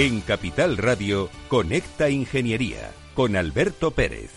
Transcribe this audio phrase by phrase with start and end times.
[0.00, 4.30] En Capital Radio, Conecta Ingeniería con Alberto Pérez.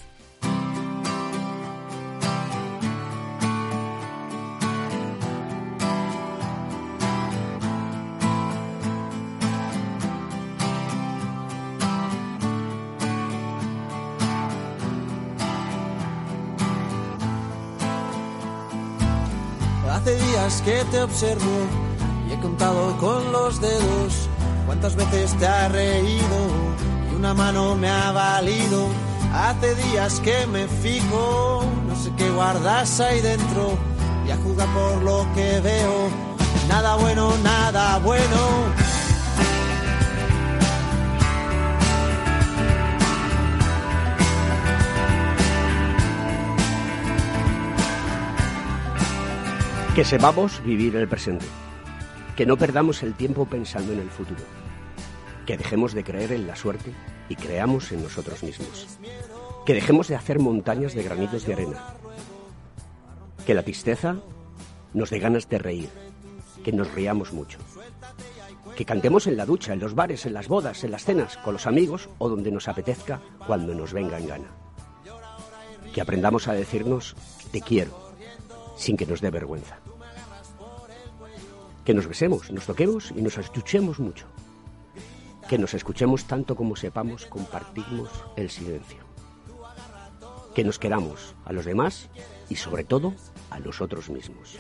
[19.90, 21.42] Hace días que te observo
[22.28, 24.23] y he contado con los dedos
[24.74, 26.38] cuántas veces te ha reído
[27.12, 28.88] y una mano me ha valido.
[29.32, 33.78] Hace días que me fijo, no sé qué guardas ahí dentro
[34.28, 36.10] y a jugar por lo que veo.
[36.68, 38.74] Nada bueno, nada bueno.
[49.94, 51.46] Que sepamos vivir el presente.
[52.36, 54.63] Que no perdamos el tiempo pensando en el futuro.
[55.46, 56.92] Que dejemos de creer en la suerte
[57.30, 58.98] y creamos en nosotros mismos.
[59.66, 61.84] Que dejemos de hacer montañas de granitos de arena.
[63.46, 64.18] Que la tristeza
[64.94, 65.90] nos dé ganas de reír.
[66.64, 67.60] Que nos riamos mucho.
[68.76, 71.54] Que cantemos en la ducha, en los bares, en las bodas, en las cenas, con
[71.54, 74.52] los amigos o donde nos apetezca cuando nos venga en gana.
[75.94, 77.16] Que aprendamos a decirnos
[77.52, 78.14] te quiero
[78.76, 79.78] sin que nos dé vergüenza.
[81.86, 84.26] Que nos besemos, nos toquemos y nos escuchemos mucho.
[85.48, 89.04] Que nos escuchemos tanto como sepamos compartimos el silencio.
[90.56, 92.10] Que nos queramos a los demás
[92.50, 93.14] y sobre todo
[93.50, 94.58] a nosotros mismos.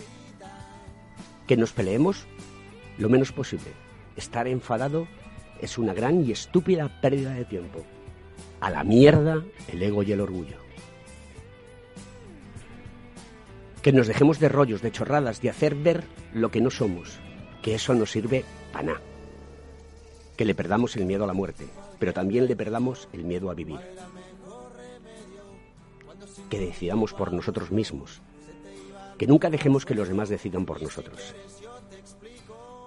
[1.48, 2.26] Que nos peleemos
[2.98, 3.72] lo menos posible.
[4.16, 5.08] Estar enfadado
[5.62, 7.84] es una gran y estúpida pérdida de tiempo.
[8.60, 10.64] A la mierda el ego y el orgullo.
[13.84, 17.20] que nos dejemos de rollos, de chorradas, de hacer ver lo que no somos,
[17.62, 19.13] que eso nos sirve para nada.
[20.38, 21.68] Que le perdamos el miedo a la muerte,
[22.00, 23.80] pero también le perdamos el miedo a vivir.
[26.50, 28.22] Que decidamos por nosotros mismos,
[29.18, 31.36] que nunca dejemos que los demás decidan por nosotros.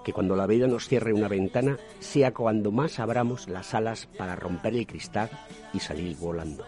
[0.05, 4.37] Que cuando la vida nos cierre una ventana, sea cuando más abramos las alas para
[4.37, 5.31] romper el cristal
[5.73, 6.65] y salir volando.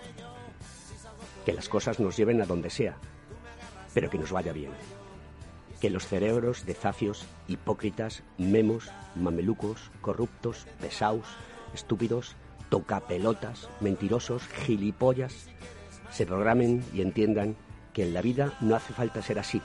[1.45, 2.97] Que las cosas nos lleven a donde sea,
[3.95, 4.73] pero que nos vaya bien.
[5.81, 11.27] Que los cerebros de zafios, hipócritas, memos, mamelucos, corruptos, pesaos,
[11.73, 12.35] estúpidos,
[12.69, 15.49] tocapelotas, mentirosos, gilipollas,
[16.11, 17.57] se programen y entiendan
[17.93, 19.63] que en la vida no hace falta ser así,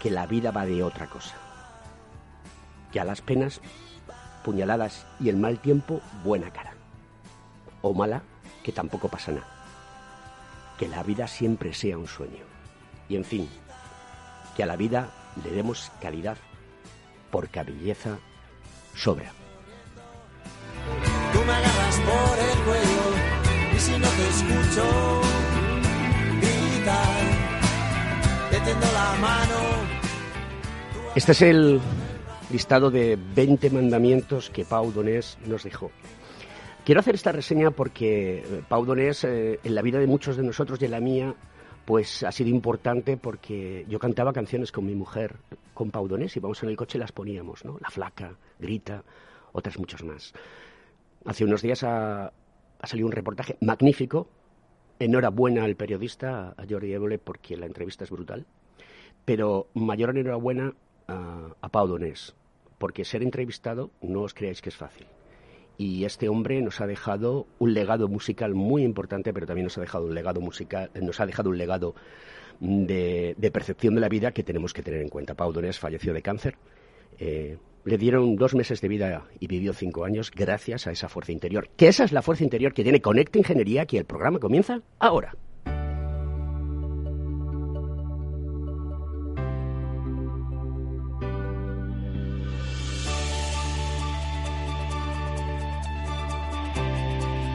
[0.00, 1.34] que la vida va de otra cosa.
[2.92, 3.60] Que a las penas,
[4.44, 6.74] puñaladas y el mal tiempo, buena cara.
[7.80, 8.22] O mala,
[8.62, 9.46] que tampoco pasa nada.
[10.78, 12.44] Que la vida siempre sea un sueño.
[13.08, 13.48] Y en fin,
[14.56, 15.10] que a la vida
[15.44, 16.36] le demos calidad,
[17.30, 18.18] porque belleza
[18.94, 19.32] sobra.
[21.32, 25.20] Tú me agarras por el cuello y si no te escucho
[26.40, 27.20] gritar,
[28.50, 29.92] te tiendo la mano.
[31.14, 31.80] Este es el
[32.50, 35.90] listado de 20 mandamientos que Pau Donés nos dejó.
[36.84, 40.42] Quiero hacer esta reseña porque eh, Pau Donés, eh, en la vida de muchos de
[40.42, 41.34] nosotros y en la mía,
[41.92, 45.36] pues ha sido importante porque yo cantaba canciones con mi mujer,
[45.74, 47.76] con Pau Donés, y vamos en el coche y las poníamos, ¿no?
[47.82, 49.04] La Flaca, Grita,
[49.52, 50.32] otras muchas más.
[51.26, 52.32] Hace unos días ha,
[52.82, 54.26] salido un reportaje magnífico.
[54.98, 58.46] Enhorabuena al periodista, a Jordi Évole, porque la entrevista es brutal.
[59.26, 60.72] Pero mayor enhorabuena
[61.08, 61.94] a, a Pau
[62.78, 65.06] porque ser entrevistado no os creáis que es fácil
[65.82, 69.80] y este hombre nos ha dejado un legado musical muy importante, pero también nos ha
[69.80, 71.96] dejado un legado musical, nos ha dejado un legado
[72.60, 75.34] de, percepción de la vida que tenemos que tener en cuenta.
[75.34, 76.54] Pau Donés falleció de cáncer.
[77.18, 81.32] Eh, le dieron dos meses de vida y vivió cinco años gracias a esa fuerza
[81.32, 81.68] interior.
[81.76, 85.34] Que esa es la fuerza interior que tiene Conecta Ingeniería, que el programa comienza ahora.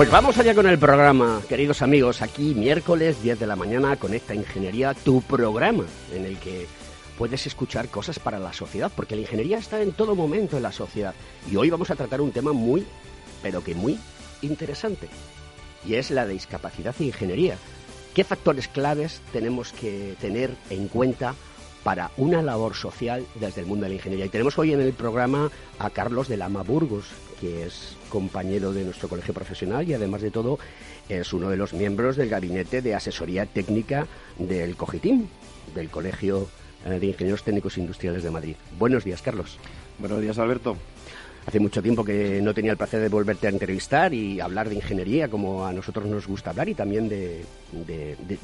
[0.00, 2.22] Pues vamos allá con el programa, queridos amigos.
[2.22, 6.66] Aquí miércoles 10 de la mañana, Conecta Ingeniería, tu programa en el que
[7.18, 10.72] puedes escuchar cosas para la sociedad, porque la ingeniería está en todo momento en la
[10.72, 11.14] sociedad.
[11.50, 12.86] Y hoy vamos a tratar un tema muy,
[13.42, 13.98] pero que muy
[14.40, 15.06] interesante.
[15.84, 17.58] y es la de discapacidad e ingeniería.
[18.14, 21.34] ¿Qué factores claves tenemos que tener en cuenta
[21.84, 24.24] para una labor social desde el mundo de la ingeniería?
[24.24, 27.04] Y tenemos hoy en el programa a Carlos de Lama Burgos,
[27.40, 30.58] que es compañero de nuestro colegio profesional y además de todo
[31.08, 34.06] es uno de los miembros del gabinete de asesoría técnica
[34.38, 35.26] del COGITIM,
[35.74, 36.48] del Colegio
[36.86, 38.56] eh, de Ingenieros Técnicos Industriales de Madrid.
[38.78, 39.58] Buenos días, Carlos.
[39.98, 40.76] Buenos días, Alberto.
[41.46, 44.74] Hace mucho tiempo que no tenía el placer de volverte a entrevistar y hablar de
[44.74, 47.44] ingeniería como a nosotros nos gusta hablar y también de,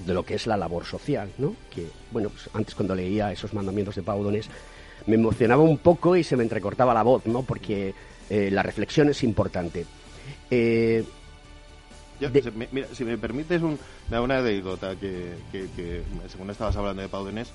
[0.06, 1.54] lo que es la labor social, ¿no?
[1.72, 4.48] Que, bueno, pues antes cuando leía esos mandamientos de Pau Donés
[5.06, 7.42] me emocionaba un poco y se me entrecortaba la voz, ¿no?
[7.42, 7.94] Porque
[8.30, 9.86] eh, la reflexión es importante.
[10.50, 11.04] Eh,
[12.72, 13.78] mira, si me permites un,
[14.10, 17.50] una anécdota que, que, según estabas hablando de Pau Donés,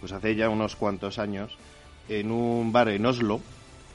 [0.00, 1.56] pues hace ya unos cuantos años,
[2.08, 3.40] en un bar en Oslo,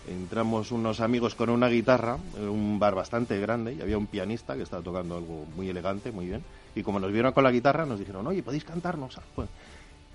[0.07, 4.63] entramos unos amigos con una guitarra, un bar bastante grande, y había un pianista que
[4.63, 6.43] estaba tocando algo muy elegante, muy bien,
[6.75, 9.19] y como nos vieron con la guitarra, nos dijeron, oye, ¿podéis cantarnos?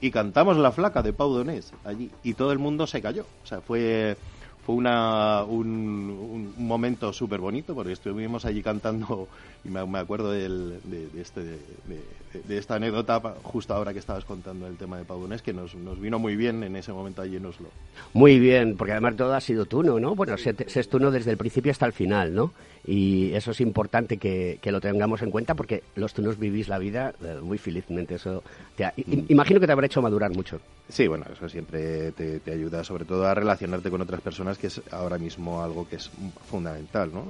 [0.01, 3.25] y cantamos La Flaca de Pau Donés allí, y todo el mundo se cayó.
[3.43, 4.17] O sea, fue
[4.65, 9.29] fue una, un, un momento súper bonito porque estuvimos allí cantando
[9.65, 14.77] y me, acuerdo del, de, este, de, esta anécdota justo ahora que estabas contando el
[14.77, 17.69] tema de Paudones que nos, nos vino muy bien en ese momento allí en Oslo.
[18.13, 20.15] Muy bien, porque además todo ha sido tuno, ¿no?
[20.15, 22.53] Bueno, se, se es tuno desde el principio hasta el final, ¿no?
[22.87, 26.79] Y eso es importante que, que lo tengamos en cuenta porque los tunos vivís la
[26.79, 28.17] vida eh, muy felizmente.
[28.17, 28.43] Eso
[28.79, 29.25] mm.
[29.29, 30.61] imagino que te habrá hecho madurar mucho.
[30.89, 34.69] Sí, bueno, eso siempre te, te ayuda sobre todo a relacionarte con otras personas que
[34.69, 36.11] es ahora mismo algo que es
[36.51, 37.11] fundamental.
[37.13, 37.27] ¿no?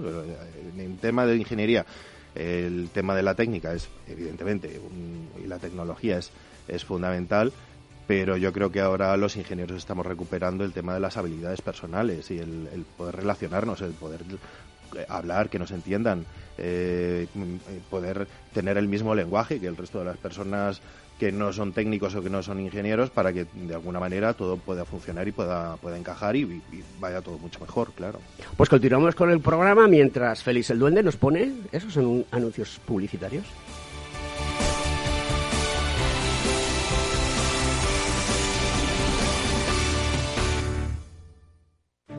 [0.74, 1.84] En el tema de ingeniería,
[2.34, 4.80] el tema de la técnica es, evidentemente,
[5.42, 6.30] y la tecnología es,
[6.68, 7.52] es fundamental,
[8.06, 12.30] pero yo creo que ahora los ingenieros estamos recuperando el tema de las habilidades personales
[12.30, 14.20] y el, poder relacionarnos, el poder
[15.08, 16.26] hablar, que nos entiendan,
[16.58, 17.26] eh,
[17.90, 20.80] poder tener el mismo lenguaje que el resto de las personas
[21.18, 24.56] que no son técnicos o que no son ingenieros para que de alguna manera todo
[24.56, 26.62] pueda funcionar y pueda, pueda encajar y,
[26.98, 28.20] vaya todo mucho mejor, claro.
[28.56, 31.96] Pues continuamos con el programa mientras Félix el Duende nos pone esos
[32.30, 33.44] anuncios publicitarios.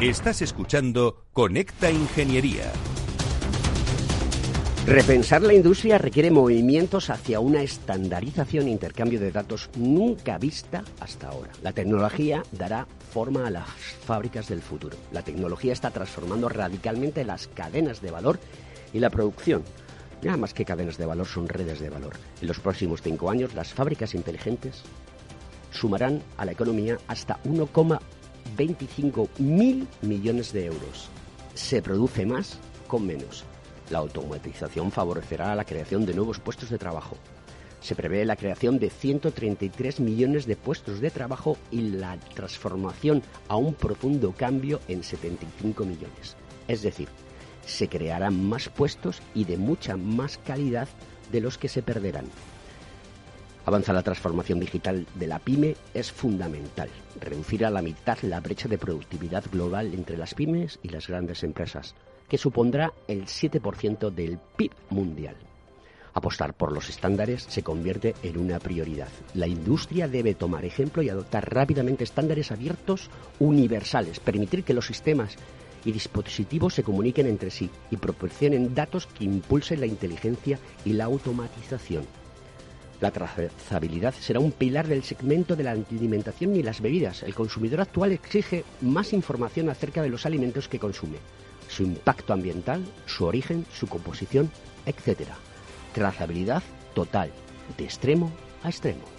[0.00, 2.72] Estás escuchando Conecta Ingeniería.
[4.86, 11.28] Repensar la industria requiere movimientos hacia una estandarización e intercambio de datos nunca vista hasta
[11.28, 11.52] ahora.
[11.62, 13.68] La tecnología dará forma a las
[14.04, 14.96] fábricas del futuro.
[15.12, 18.40] La tecnología está transformando radicalmente las cadenas de valor
[18.92, 19.62] y la producción.
[20.22, 22.14] Nada más que cadenas de valor son redes de valor.
[22.40, 24.82] En los próximos cinco años, las fábricas inteligentes
[25.70, 28.00] sumarán a la economía hasta 1,1
[28.56, 31.08] 25 mil millones de euros.
[31.54, 33.44] Se produce más con menos.
[33.90, 37.16] La automatización favorecerá la creación de nuevos puestos de trabajo.
[37.80, 43.56] Se prevé la creación de 133 millones de puestos de trabajo y la transformación a
[43.56, 46.36] un profundo cambio en 75 millones.
[46.66, 47.08] Es decir,
[47.66, 50.88] se crearán más puestos y de mucha más calidad
[51.30, 52.26] de los que se perderán.
[53.66, 56.90] Avanza la transformación digital de la pyme es fundamental.
[57.18, 61.42] Reducir a la mitad la brecha de productividad global entre las pymes y las grandes
[61.44, 61.94] empresas,
[62.28, 65.36] que supondrá el 7% del PIB mundial.
[66.12, 69.08] Apostar por los estándares se convierte en una prioridad.
[69.32, 75.36] La industria debe tomar ejemplo y adoptar rápidamente estándares abiertos universales, permitir que los sistemas
[75.86, 81.04] y dispositivos se comuniquen entre sí y proporcionen datos que impulsen la inteligencia y la
[81.04, 82.04] automatización.
[83.00, 87.22] La trazabilidad será un pilar del segmento de la alimentación y las bebidas.
[87.22, 91.18] El consumidor actual exige más información acerca de los alimentos que consume,
[91.68, 94.50] su impacto ambiental, su origen, su composición,
[94.86, 95.28] etc
[95.94, 96.62] trazabilidad
[96.94, 97.30] total,
[97.78, 98.30] de extremo
[98.62, 99.13] a extremo.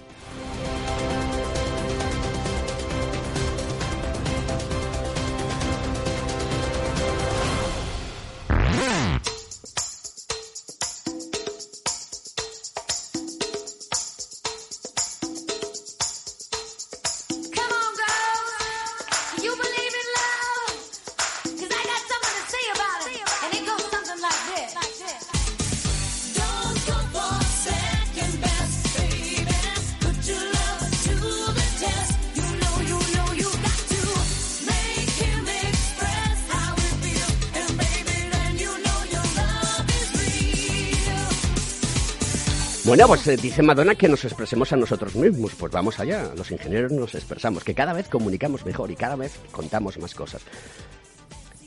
[43.08, 45.54] Pues eh, dice Madonna que nos expresemos a nosotros mismos.
[45.54, 49.40] Pues vamos allá, los ingenieros nos expresamos, que cada vez comunicamos mejor y cada vez
[49.52, 50.42] contamos más cosas.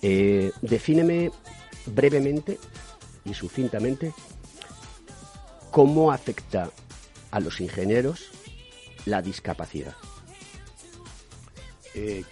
[0.03, 1.31] Eh, defíneme
[1.87, 2.59] brevemente
[3.25, 4.13] y sucintamente
[5.71, 6.71] cómo afecta
[7.31, 8.31] a los ingenieros
[9.05, 9.95] la discapacidad.
[11.95, 12.25] Eh,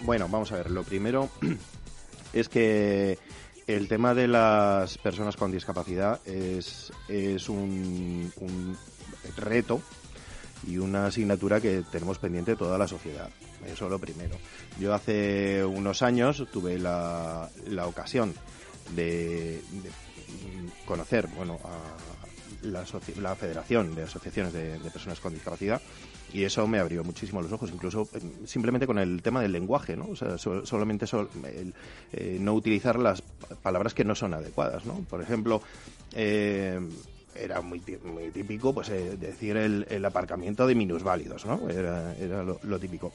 [0.00, 0.70] bueno, vamos a ver.
[0.72, 1.28] Lo primero
[2.32, 3.18] es que
[3.66, 8.32] el tema de las personas con discapacidad es, es un,
[9.36, 9.80] reto
[10.66, 13.30] y una asignatura que tenemos pendiente toda la sociedad.
[13.66, 14.36] Eso es lo primero.
[14.80, 18.34] Yo hace unos años tuve la, la ocasión
[18.96, 19.62] de,
[20.84, 22.84] conocer bueno, a la,
[23.20, 25.80] la Federación de Asociaciones de Personas con Discapacidad
[26.32, 29.96] y eso me abrió muchísimo los ojos, incluso eh, simplemente con el tema del lenguaje,
[29.96, 30.08] ¿no?
[30.10, 31.06] O sea, solamente
[32.12, 33.22] eh, no utilizar las
[33.62, 35.04] palabras que no son adecuadas, ¿no?
[35.08, 35.62] Por ejemplo,
[36.14, 36.80] eh,
[37.34, 41.68] era muy, típico pues decir el, aparcamiento de minusválidos, ¿no?
[41.68, 43.12] Era, era lo, típico.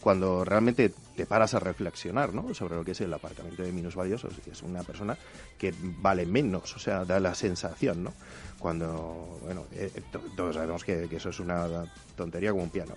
[0.00, 2.54] Cuando realmente te paras a reflexionar, ¿no?
[2.54, 5.18] Sobre lo que es el aparcamiento de minusválidos, es una persona
[5.58, 8.12] que vale menos, o sea, da la sensación, ¿no?
[8.58, 10.02] Cuando, bueno, eh, eh,
[10.36, 11.84] todos sabemos que, eso es una
[12.16, 12.94] tontería como un piano.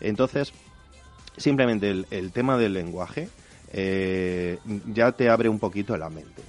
[0.00, 0.52] Entonces,
[1.36, 3.28] simplemente el, tema del lenguaje
[3.72, 4.58] eh,
[4.92, 6.42] ya te abre un poquito la mente.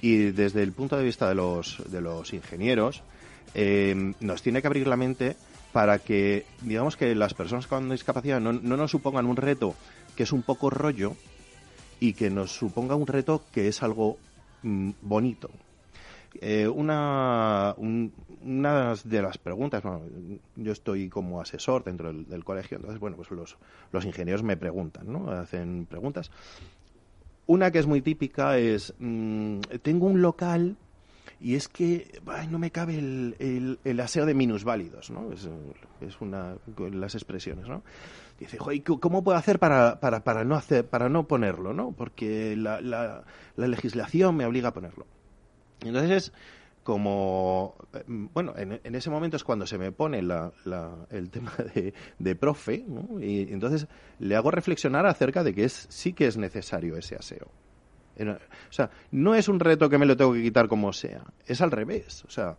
[0.00, 3.02] Y desde el punto de vista de los, de los ingenieros,
[4.20, 5.36] nos tiene que abrir la mente
[5.72, 9.74] para que, digamos que las personas con discapacidad no, no nos supongan un reto
[10.16, 11.14] que es un poco rollo
[12.00, 14.18] y que nos suponga un reto que es algo
[14.62, 15.50] mm, bonito,
[16.40, 19.82] eh, una, una de las preguntas,
[20.56, 23.58] yo estoy como asesor dentro del, colegio, entonces, bueno, pues los,
[23.92, 25.30] los ingenieros me preguntan, ¿no?
[25.30, 26.30] Hacen preguntas.
[27.46, 30.76] Una que es muy típica es, mm, tengo un local
[31.40, 32.20] y es que
[32.50, 35.32] no me cabe el, el, aseo de minusválidos, ¿no?
[35.32, 35.48] Es,
[36.00, 36.54] es una
[36.92, 37.82] las expresiones, ¿no?
[38.38, 41.92] Dice, ¿cómo puedo hacer para, para, para, no hacer, para no ponerlo, ¿no?
[41.92, 43.24] Porque la, la,
[43.56, 45.06] la legislación me obliga a ponerlo.
[45.84, 46.32] Entonces,
[46.82, 51.52] como, bueno, en, ese momento es cuando se me pone el tema
[52.18, 53.20] de, profe, ¿no?
[53.20, 53.86] y entonces
[54.18, 57.50] le hago reflexionar acerca de que es, sí que es necesario ese aseo.
[58.20, 61.60] O sea, no es un reto que me lo tengo que quitar como sea, es
[61.60, 62.24] al revés.
[62.26, 62.56] O sea,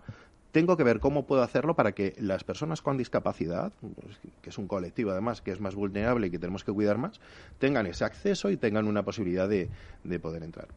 [0.51, 4.57] tengo que ver cómo puedo hacerlo para que las personas con discapacidad, pues, que es
[4.57, 7.19] un colectivo además que es más vulnerable y que tenemos que cuidar más,
[7.59, 9.69] tengan ese acceso y tengan una posibilidad de,
[10.19, 10.67] poder entrar.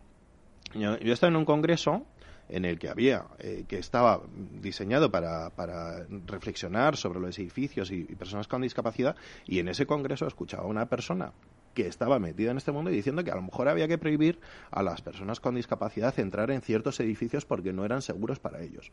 [0.75, 2.05] Yo, yo he estado en un congreso
[2.49, 4.23] en el que había, eh, que estaba
[4.61, 10.27] diseñado para, para, reflexionar sobre los edificios y, personas con discapacidad, y en ese congreso
[10.27, 11.33] escuchaba a una persona
[11.75, 14.41] que estaba metida en este mundo y diciendo que a lo mejor había que prohibir
[14.71, 18.93] a las personas con discapacidad entrar en ciertos edificios porque no eran seguros para ellos.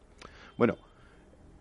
[0.57, 0.75] Bueno,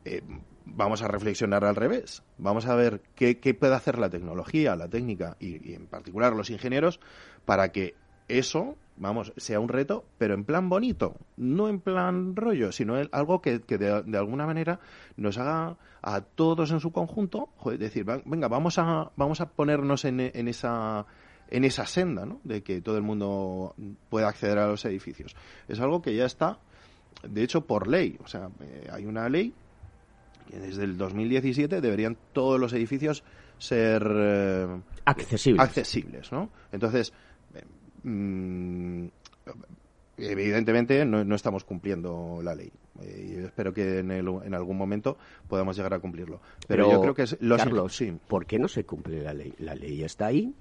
[0.04, 0.22] eh,
[0.64, 2.24] vamos a reflexionar al revés.
[2.38, 6.98] Vamos a ver qué, puede hacer la tecnología, la técnica y en particular los ingenieros
[7.44, 7.94] para que
[8.26, 13.42] eso vamos, sea un reto, pero en plan bonito, no en plan rollo, sino algo
[13.42, 14.80] que, de, alguna manera
[15.16, 20.20] nos haga a todos en su conjunto, decir, venga, vamos a, vamos a ponernos en,
[20.20, 21.06] en esa
[21.50, 22.40] en esa senda, ¿no?
[22.44, 23.74] De que todo el mundo
[24.08, 25.36] pueda acceder a los edificios.
[25.68, 26.58] Es algo que ya está,
[27.28, 28.18] de hecho, por ley.
[28.24, 29.52] O sea, eh, hay una ley
[30.48, 33.22] que desde el 2017 deberían todos los edificios
[33.58, 35.62] ser eh, accesibles.
[35.62, 36.48] accesibles, ¿no?
[36.72, 37.12] Entonces,
[38.02, 39.06] Mm,
[40.18, 42.70] evidentemente no, estamos cumpliendo la ley.
[43.02, 45.16] y espero que en, en, algún momento
[45.48, 46.40] podamos llegar a cumplirlo.
[46.66, 48.16] Pero, yo creo que es lo Carlos, sí.
[48.28, 49.54] ¿por qué no se cumple la ley?
[49.58, 50.54] La ley está ahí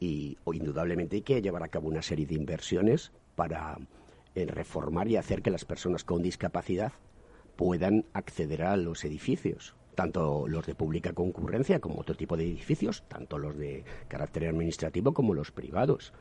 [0.00, 3.78] y indudablemente hay que llevar a cabo una serie de inversiones para
[4.34, 6.92] eh, reformar y hacer que las personas con discapacidad
[7.56, 13.02] puedan acceder a los edificios tanto los de pública concurrencia como otro tipo de edificios,
[13.08, 16.12] tanto los de carácter administrativo como los privados.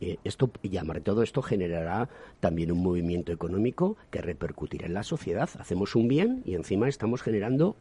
[0.00, 2.08] Eh, esto, y todo esto generará
[2.40, 5.50] también un movimiento económico que repercutirá en la sociedad.
[5.58, 7.76] Hacemos un bien y encima estamos generando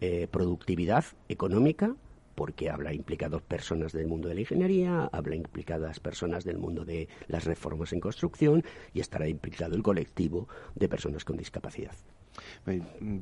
[0.00, 1.96] eh, productividad económica
[2.38, 7.08] porque habla implicados personas del mundo de la ingeniería, habla implicadas personas del mundo de
[7.26, 8.62] las reformas en construcción
[8.94, 10.46] y estará implicado el colectivo
[10.76, 11.96] de personas con discapacidad.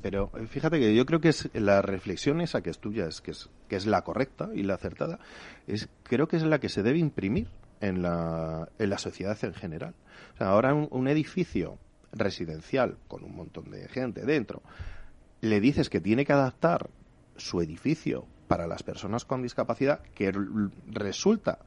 [0.03, 3.31] Pero fíjate que yo creo que es la reflexión esa que es tuya, es que
[3.31, 5.19] es, que es la correcta y la acertada,
[5.67, 7.49] es, creo que es la que se debe imprimir
[7.81, 9.95] en la, en la sociedad en general.
[10.35, 11.79] O sea, ahora un, edificio
[12.13, 14.63] residencial con un montón de gente dentro,
[15.41, 16.89] le dices que tiene que adaptar
[17.37, 20.33] su edificio para las personas con discapacidad, que
[20.87, 21.59] resulta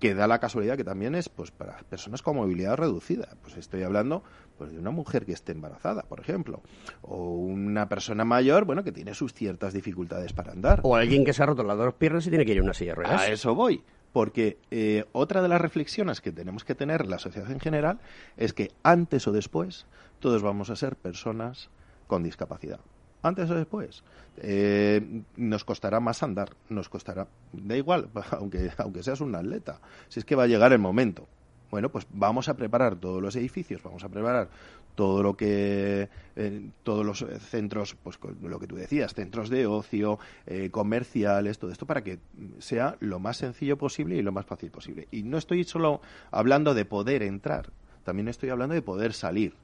[0.00, 3.28] que da la casualidad que también es pues para personas con movilidad reducida.
[3.42, 4.24] Pues estoy hablando
[4.56, 6.62] pues, de una mujer que esté embarazada, por ejemplo,
[7.02, 10.80] o una persona mayor, bueno, que tiene sus ciertas dificultades para andar.
[10.82, 12.74] O alguien que se ha roto las dos piernas y tiene que ir a una
[12.74, 13.20] silla de ruedas.
[13.20, 13.84] A eso voy.
[14.12, 18.00] Porque eh, otra de las reflexiones que tenemos que tener la sociedad en general
[18.36, 19.86] es que antes o después
[20.18, 21.70] todos vamos a ser personas
[22.06, 22.80] con discapacidad
[23.22, 24.02] antes o después.
[24.38, 30.20] Eh, nos costará más andar, nos costará, da igual, aunque, aunque seas un atleta, si
[30.20, 31.28] es que va a llegar el momento.
[31.70, 34.48] Bueno, pues vamos a preparar todos los edificios, vamos a preparar
[34.96, 40.18] todo lo que eh, todos los centros, pues lo que tú decías, centros de ocio,
[40.46, 42.18] eh, comerciales, todo esto para que
[42.58, 45.06] sea lo más sencillo posible y lo más fácil posible.
[45.10, 46.00] Y no estoy solo
[46.32, 47.70] hablando de poder entrar,
[48.04, 49.54] también estoy hablando de poder salir,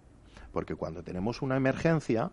[0.53, 2.31] porque cuando tenemos una emergencia,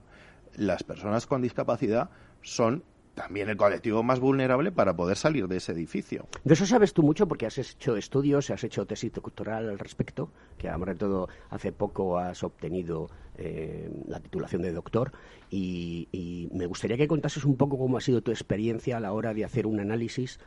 [0.56, 2.10] las personas con discapacidad
[2.44, 2.84] son
[3.14, 6.28] también el colectivo más vulnerable para poder salir de ese edificio.
[6.44, 10.32] De eso sabes tú mucho porque has hecho estudios, has hecho tesis doctoral al respecto,
[10.58, 15.12] que de todo hace poco has obtenido eh, la titulación de doctor
[15.50, 19.14] y, y, me gustaría que contases un poco cómo ha sido tu experiencia a la
[19.14, 20.40] hora de hacer un análisis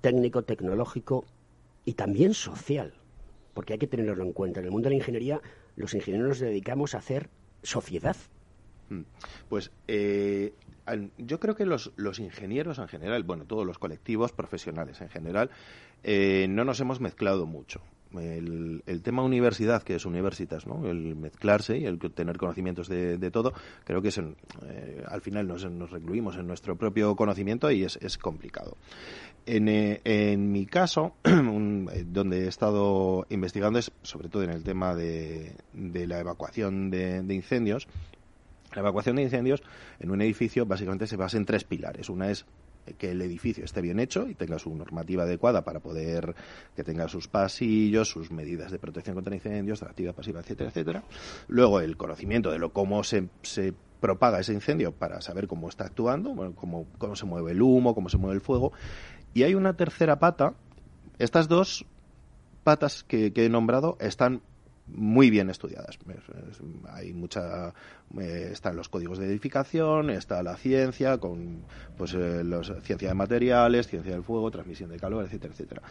[0.00, 1.24] técnico, tecnológico
[1.84, 2.94] y también social,
[3.54, 4.60] porque hay que tenerlo en cuenta.
[4.60, 5.40] En el mundo de la ingeniería,
[5.76, 7.28] los ingenieros nos dedicamos a hacer
[7.62, 8.16] sociedad
[8.88, 9.00] Mm.
[9.48, 10.54] Pues eh,
[11.18, 15.50] yo creo que los, ingenieros en general, bueno, todos los colectivos profesionales en general,
[16.02, 17.80] eh, no nos hemos mezclado mucho.
[18.14, 20.88] El, tema universidad, que es universitas, ¿no?
[20.88, 23.52] el mezclarse y el tener conocimientos de, todo,
[23.84, 28.76] creo que es eh, al final nos, recluimos en nuestro propio conocimiento y es, complicado.
[29.44, 36.20] En, mi caso, donde he estado investigando es sobre todo en el tema de, la
[36.20, 37.86] evacuación de incendios
[38.76, 39.62] la evacuación de incendios
[39.98, 42.10] en un edificio básicamente se basa en tres pilares.
[42.10, 42.44] Una es
[42.98, 46.36] que el edificio esté bien hecho y tenga su normativa adecuada para poder
[46.76, 51.02] que tenga sus pasillos, sus medidas de protección contra incendios, actividad pasiva, etcétera, etcétera.
[51.48, 55.86] Luego el conocimiento de lo cómo se, se propaga ese incendio para saber cómo está
[55.86, 58.72] actuando, cómo, cómo se mueve el humo, cómo se mueve el fuego.
[59.32, 60.54] Y hay una tercera pata.
[61.18, 61.86] Estas dos
[62.62, 64.42] patas que he nombrado están
[64.86, 65.98] muy bien estudiadas.
[66.88, 67.74] Hay mucha
[68.18, 71.64] eh, están los códigos de edificación, está la ciencia con
[71.96, 75.82] pues eh, los, ciencia de materiales, ciencia del fuego, transmisión de calor, etcétera, etcétera.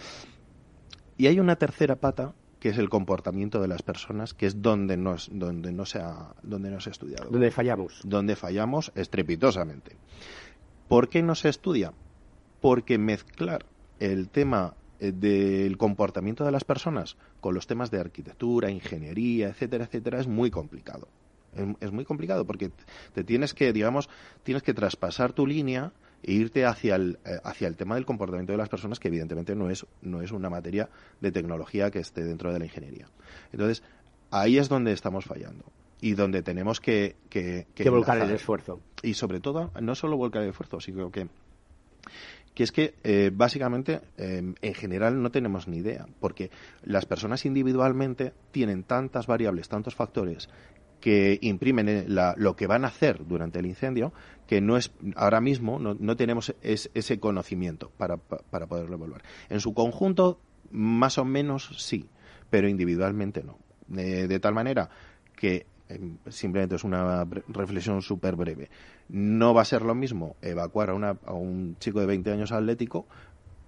[1.17, 4.97] Y hay una tercera pata que es el comportamiento de las personas, que es donde
[4.97, 7.29] no, donde no se ha donde no se ha estudiado.
[7.29, 7.99] Donde fallamos.
[8.03, 9.97] Donde fallamos estrepitosamente.
[10.87, 11.93] ¿Por qué no se estudia?
[12.61, 13.65] Porque mezclar
[13.99, 20.19] el tema del comportamiento de las personas con los temas de arquitectura, ingeniería, etcétera, etcétera,
[20.19, 21.07] es muy complicado.
[21.79, 22.71] Es, muy complicado porque
[23.13, 24.09] te tienes que, digamos,
[24.43, 28.51] tienes que traspasar tu línea e irte hacia el, eh, hacia el tema del comportamiento
[28.51, 30.89] de las personas, que evidentemente no es, no es una materia
[31.21, 33.07] de tecnología que esté dentro de la ingeniería.
[33.53, 33.83] Entonces,
[34.31, 35.63] ahí es donde estamos fallando
[36.01, 37.15] y donde tenemos que...
[37.29, 38.81] Que, que volcar el esfuerzo.
[39.01, 41.29] Y sobre todo, no solo volcar el esfuerzo, sino que
[42.55, 46.49] que es que eh, básicamente em, en general no tenemos ni idea, porque
[46.83, 50.49] las personas individualmente tienen tantas variables, tantos factores
[51.01, 54.13] que imprimen eh, lo que van a hacer durante el incendio,
[54.47, 59.23] que no es ahora mismo no, tenemos ese conocimiento para, para poderlo evaluar.
[59.49, 60.39] En su conjunto,
[60.71, 62.09] más o menos sí,
[62.49, 63.59] pero individualmente no.
[63.87, 64.89] de tal manera
[65.35, 65.67] que
[66.29, 68.69] simplemente es una reflexión súper breve.
[69.09, 73.05] No va a ser lo mismo evacuar a, a un chico de 20 años atlético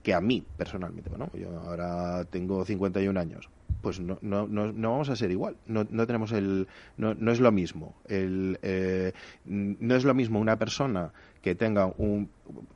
[0.03, 1.10] que a mí personalmente.
[1.10, 3.49] Bueno, yo ahora tengo 51 años.
[3.82, 5.58] pues no, no, no, vamos a ser igual.
[5.65, 7.95] No, no tenemos el, no, no es lo mismo.
[8.08, 9.12] El, eh,
[9.45, 12.30] no es lo mismo una persona que tenga un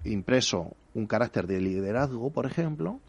[0.04, 3.00] impreso un carácter de liderazgo, por ejemplo,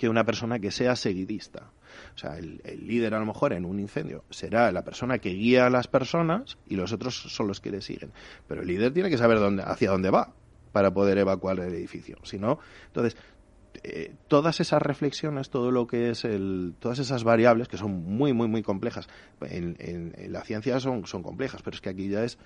[0.00, 1.72] que una persona que sea seguidista.
[2.14, 5.66] O sea, el, líder a lo mejor en un incendio será la persona que guía
[5.66, 8.10] a las personas y los otros son los que le siguen.
[8.48, 10.32] Pero el líder tiene que saber dónde, hacia dónde va
[10.72, 12.16] para poder evacuar el edificio.
[12.22, 13.14] Si no, entonces
[13.82, 18.32] eh, todas esas reflexiones, todo lo que es el, todas esas variables que son muy,
[18.32, 19.06] muy, muy complejas.
[19.42, 22.38] En, en, la ciencia son, son complejas, pero es que aquí ya es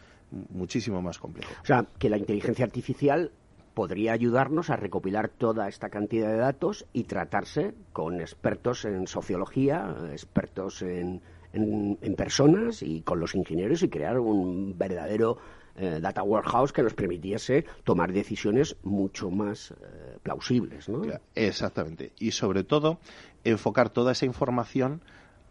[0.50, 1.52] muchísimo más complejo.
[1.62, 3.30] O sea, que la inteligencia artificial
[3.74, 9.94] podría ayudarnos a recopilar toda esta cantidad de datos y tratarse con expertos en sociología,
[10.12, 11.20] expertos en,
[11.52, 15.38] en, personas y con los ingenieros y crear un verdadero
[15.76, 20.88] eh, data warehouse que nos permitiese tomar decisiones mucho más eh, plausibles.
[20.88, 21.02] ¿no?
[21.34, 22.12] Exactamente.
[22.18, 22.98] Y sobre todo,
[23.42, 25.00] enfocar toda esa información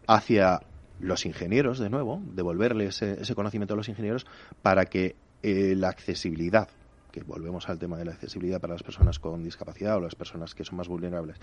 [0.06, 0.60] hacia
[1.00, 4.26] los ingenieros, de nuevo, devolverles ese, conocimiento a los ingenieros
[4.62, 6.68] para que eh, la accesibilidad
[7.14, 10.52] que volvemos al tema de la accesibilidad para las personas con discapacidad o las personas
[10.52, 11.38] que son más vulnerables,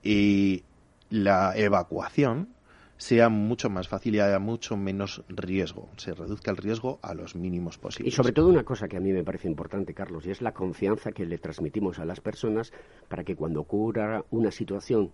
[0.00, 0.62] y
[1.10, 2.50] la evacuación
[2.98, 7.34] sea mucho más fácil y haya mucho menos riesgo, se reduzca el riesgo a los
[7.34, 8.12] mínimos posibles.
[8.12, 10.52] Y sobre todo una cosa que a mí me parece importante, Carlos, y es la
[10.52, 12.72] confianza que le transmitimos a las personas
[13.08, 15.10] para que cuando ocurra una situación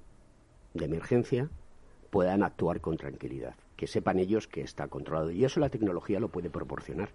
[0.74, 1.48] de emergencia
[2.10, 5.30] puedan actuar con tranquilidad, que sepan ellos que está controlado.
[5.30, 7.08] Y eso la tecnología lo puede proporcionar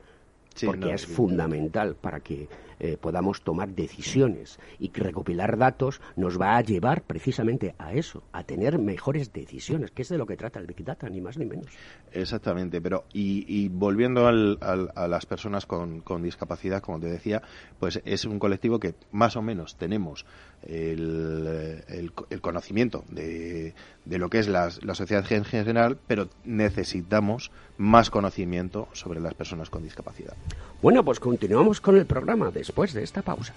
[0.65, 2.47] porque es fundamental para que
[2.81, 8.23] eh, podamos tomar decisiones y que recopilar datos nos va a llevar precisamente a eso,
[8.31, 11.37] a tener mejores decisiones, que es de lo que trata el Big Data, ni más
[11.37, 11.65] ni menos.
[12.13, 17.41] Exactamente, pero y, volviendo a las personas con, discapacidad, como te decía,
[17.79, 20.25] pues es un colectivo que más o menos tenemos
[20.63, 23.73] el, conocimiento de,
[24.05, 29.69] lo que es la, la sociedad en general, pero necesitamos más conocimiento sobre las personas
[29.69, 30.35] con discapacidad.
[30.81, 33.53] Bueno, pues continuamos con el programa después de esta pausa.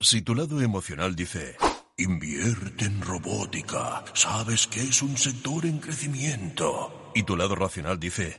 [0.00, 1.56] Si tu lado emocional dice,
[1.96, 8.38] invierte en robótica, sabes que es un sector en crecimiento, y tu lado racional dice,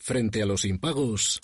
[0.00, 1.40] Frente a los impagos,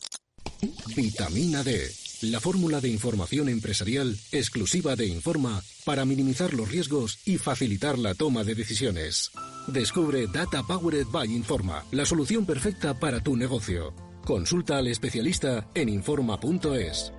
[0.96, 1.90] vitamina D,
[2.22, 8.14] la fórmula de información empresarial exclusiva de Informa para minimizar los riesgos y facilitar la
[8.14, 9.30] toma de decisiones.
[9.66, 13.94] Descubre Data Powered by Informa, la solución perfecta para tu negocio.
[14.24, 17.12] Consulta al especialista en Informa.es.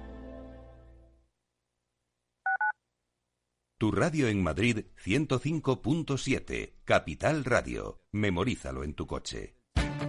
[3.77, 8.01] Tu radio en Madrid 105.7, Capital Radio.
[8.13, 9.57] Memorízalo en tu coche.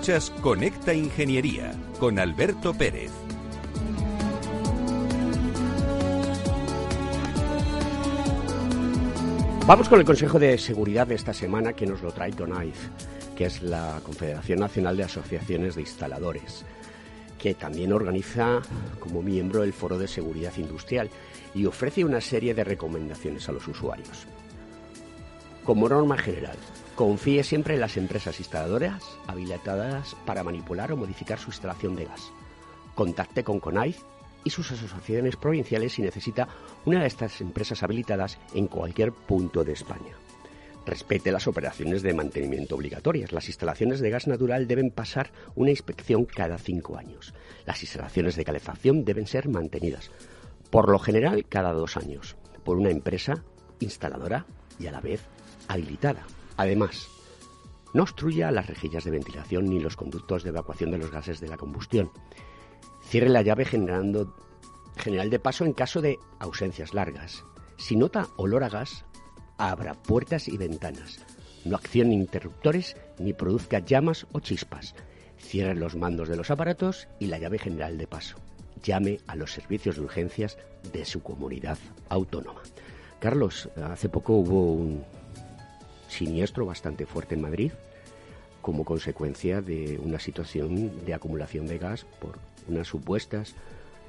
[0.00, 3.10] Escuchas Conecta Ingeniería con Alberto Pérez.
[9.66, 12.78] Vamos con el Consejo de Seguridad de esta semana que nos lo trae TONAIF,
[13.36, 16.64] que es la Confederación Nacional de Asociaciones de Instaladores,
[17.38, 18.62] que también organiza
[19.00, 21.10] como miembro el Foro de Seguridad Industrial
[21.54, 24.26] y ofrece una serie de recomendaciones a los usuarios.
[25.62, 26.56] Como norma general,
[27.00, 32.30] confíe siempre en las empresas instaladoras habilitadas para manipular o modificar su instalación de gas.
[32.94, 34.02] Contacte con CONAIF
[34.44, 36.46] y sus asociaciones provinciales si necesita
[36.84, 40.12] una de estas empresas habilitadas en cualquier punto de España.
[40.84, 43.32] Respete las operaciones de mantenimiento obligatorias.
[43.32, 47.32] Las instalaciones de gas natural deben pasar una inspección cada cinco años.
[47.64, 50.10] Las instalaciones de calefacción deben ser mantenidas,
[50.68, 53.42] por lo general cada dos años, por una empresa
[53.78, 54.44] instaladora
[54.78, 55.22] y a la vez
[55.66, 56.26] habilitada.
[56.60, 57.08] Además,
[57.94, 61.48] no obstruya las rejillas de ventilación ni los conductos de evacuación de los gases de
[61.48, 62.10] la combustión.
[63.02, 64.36] Cierre la llave generando,
[64.94, 67.46] general de paso en caso de ausencias largas.
[67.78, 69.06] Si nota olor a gas,
[69.56, 71.20] abra puertas y ventanas.
[71.64, 74.94] No accione interruptores ni produzca llamas o chispas.
[75.38, 78.36] Cierre los mandos de los aparatos y la llave general de paso.
[78.82, 80.58] Llame a los servicios de urgencias
[80.92, 81.78] de su comunidad
[82.10, 82.60] autónoma.
[83.18, 85.04] Carlos, hace poco hubo un
[86.10, 87.72] siniestro bastante fuerte en Madrid
[88.60, 93.54] como consecuencia de una situación de acumulación de gas por unas supuestas,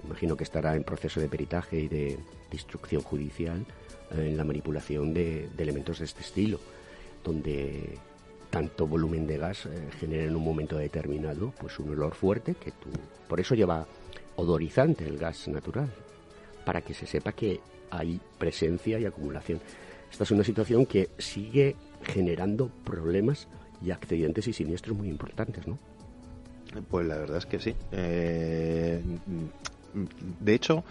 [0.04, 2.20] imagino que estará en proceso de peritaje y de
[2.52, 3.66] instrucción judicial,
[4.12, 6.60] eh, en la manipulación de, elementos de este estilo,
[7.24, 7.98] donde
[8.50, 12.72] tanto volumen de gas eh, genera en un momento determinado pues un olor fuerte que
[12.72, 12.90] tú
[13.30, 13.88] por eso lleva
[14.36, 15.90] odorizante el gas natural
[16.66, 19.62] para que se sepa que hay presencia y acumulación.
[20.12, 23.48] Esta es una situación que sigue generando problemas
[23.82, 25.78] y accidentes y siniestros muy importantes no
[26.90, 27.76] pues la verdad es que sí.
[27.92, 29.02] Eh,
[30.40, 30.84] de hecho,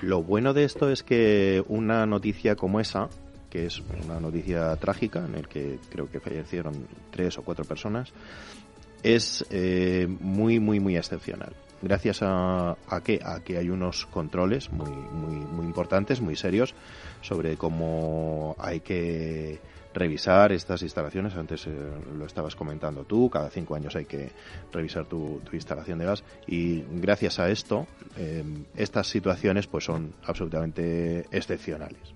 [0.00, 3.08] lo bueno de esto es que una noticia como esa,
[3.50, 8.12] que es una noticia trágica en el que creo que fallecieron tres o cuatro personas,
[9.02, 11.54] es eh, muy, muy, muy excepcional.
[11.82, 16.74] Gracias a, a, que, a que hay unos controles muy, muy, muy importantes, muy serios,
[17.20, 19.58] sobre cómo hay que
[19.96, 21.34] revisar estas instalaciones.
[21.34, 21.70] Antes eh,
[22.16, 24.30] lo estabas comentando tú, cada cinco años hay que
[24.72, 28.44] revisar tu, instalación de gas y gracias a esto eh,
[28.76, 32.15] estas situaciones pues son absolutamente excepcionales.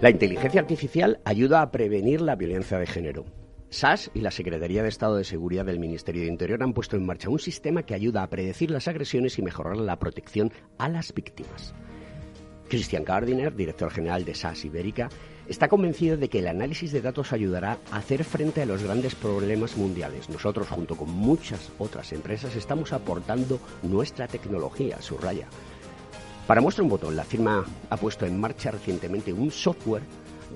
[0.00, 3.24] La inteligencia artificial ayuda a prevenir la violencia de género.
[3.68, 7.04] SAS y la Secretaría de Estado de Seguridad del Ministerio de Interior han puesto en
[7.04, 11.12] marcha un sistema que ayuda a predecir las agresiones y mejorar la protección a las
[11.12, 11.74] víctimas.
[12.68, 15.08] Christian Gardiner, director general de SAS Ibérica,
[15.48, 19.16] está convencido de que el análisis de datos ayudará a hacer frente a los grandes
[19.16, 20.28] problemas mundiales.
[20.28, 25.48] Nosotros, junto con muchas otras empresas, estamos aportando nuestra tecnología, subraya.
[26.48, 30.04] Para muestra un botón, la firma ha puesto en marcha recientemente un software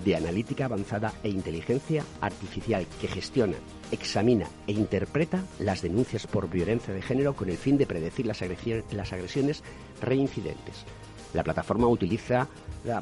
[0.03, 3.57] de analítica avanzada e inteligencia artificial que gestiona,
[3.91, 8.41] examina e interpreta las denuncias por violencia de género con el fin de predecir las
[8.41, 9.63] agresiones,
[10.01, 10.87] reincidentes.
[11.35, 12.49] La plataforma utiliza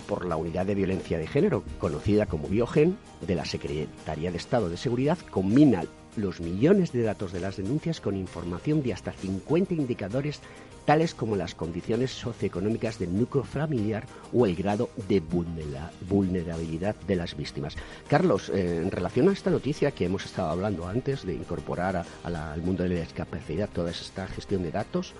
[0.09, 4.69] por la Unidad de Violencia de Género, conocida como Biogen, de la Secretaría de Estado
[4.69, 5.85] de Seguridad, combina
[6.17, 10.41] los millones de datos de las denuncias con información de hasta 50 indicadores
[10.85, 17.37] tales como las condiciones socioeconómicas del núcleo familiar o el grado de vulnerabilidad de las
[17.37, 17.77] víctimas.
[18.09, 22.63] Carlos, eh, en relación a esta noticia que hemos estado hablando antes de incorporar al
[22.63, 25.13] mundo de la discapacidad toda esta gestión de datos,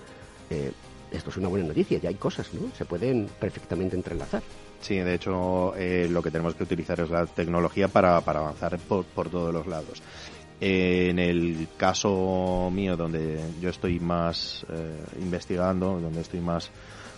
[0.49, 0.71] eh,
[1.11, 2.73] esto es una buena noticia, ya hay cosas, ¿no?
[2.77, 4.41] Se pueden perfectamente entrelazar.
[4.79, 9.05] Sí, de hecho, eh, lo que tenemos que utilizar es la tecnología para, avanzar por,
[9.05, 10.01] por todos los lados
[10.61, 16.69] en el caso mío, donde yo estoy más eh, investigando, donde estoy más,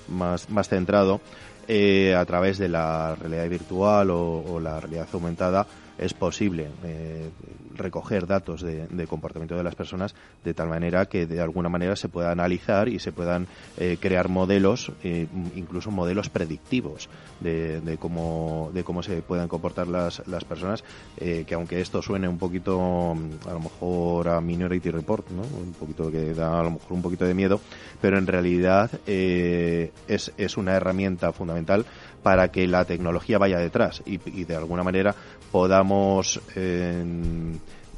[0.07, 1.19] más, centrado,
[1.67, 7.29] eh, a través de la realidad virtual o, la realidad aumentada, es posible eh,
[7.75, 12.09] recoger datos de, comportamiento de las personas de tal manera que de alguna manera se
[12.09, 18.83] pueda analizar y se puedan eh, crear modelos, eh, incluso modelos predictivos de, cómo de
[18.83, 20.83] cómo se puedan comportar las, las personas,
[21.17, 23.15] que aunque esto suene un poquito
[23.47, 25.41] a lo mejor a Minority Report, ¿no?
[25.41, 27.59] un poquito que da a lo mejor un poquito de miedo,
[28.01, 31.85] pero en realidad es, es una herramienta fundamental
[32.23, 35.13] para que la tecnología vaya detrás y, de alguna manera
[35.51, 36.41] podamos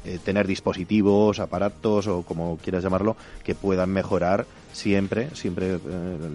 [0.06, 5.80] eh, tener dispositivos, aparatos o como quieras llamarlo, que puedan mejorar siempre, siempre eh,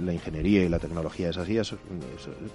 [0.04, 1.58] la ingeniería y la tecnología es así,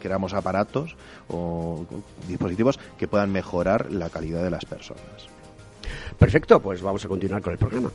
[0.00, 0.96] creamos aparatos
[1.28, 1.86] o
[2.28, 5.28] dispositivos que puedan mejorar la calidad de las personas.
[6.18, 7.90] Perfecto, pues vamos a continuar con el programa.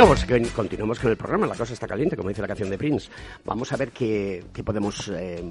[0.00, 0.14] Bueno,
[0.56, 1.46] continuamos con el programa.
[1.46, 3.10] La cosa está caliente, como dice la canción de Prince.
[3.44, 5.44] Vamos a ver qué, podemos eh,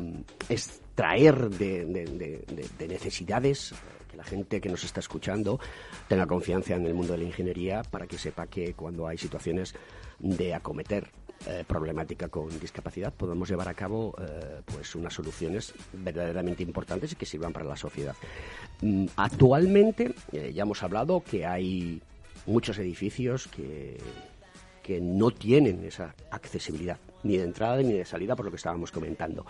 [0.50, 3.76] extraer de, necesidades
[4.10, 5.60] que la gente que nos está escuchando
[6.08, 9.76] tenga confianza en el mundo de la ingeniería para que sepa que cuando hay situaciones
[10.18, 11.12] de acometer
[11.46, 17.16] eh, problemática con discapacidad podemos llevar a cabo eh, pues unas soluciones verdaderamente importantes y
[17.16, 18.16] que sirvan para la sociedad.
[18.82, 22.02] Mm, actualmente ya hemos hablado que hay
[22.48, 23.98] muchos edificios que,
[24.90, 28.92] que no tienen esa accesibilidad, ni de entrada ni de salida, por lo que estábamos
[28.92, 29.46] comentando.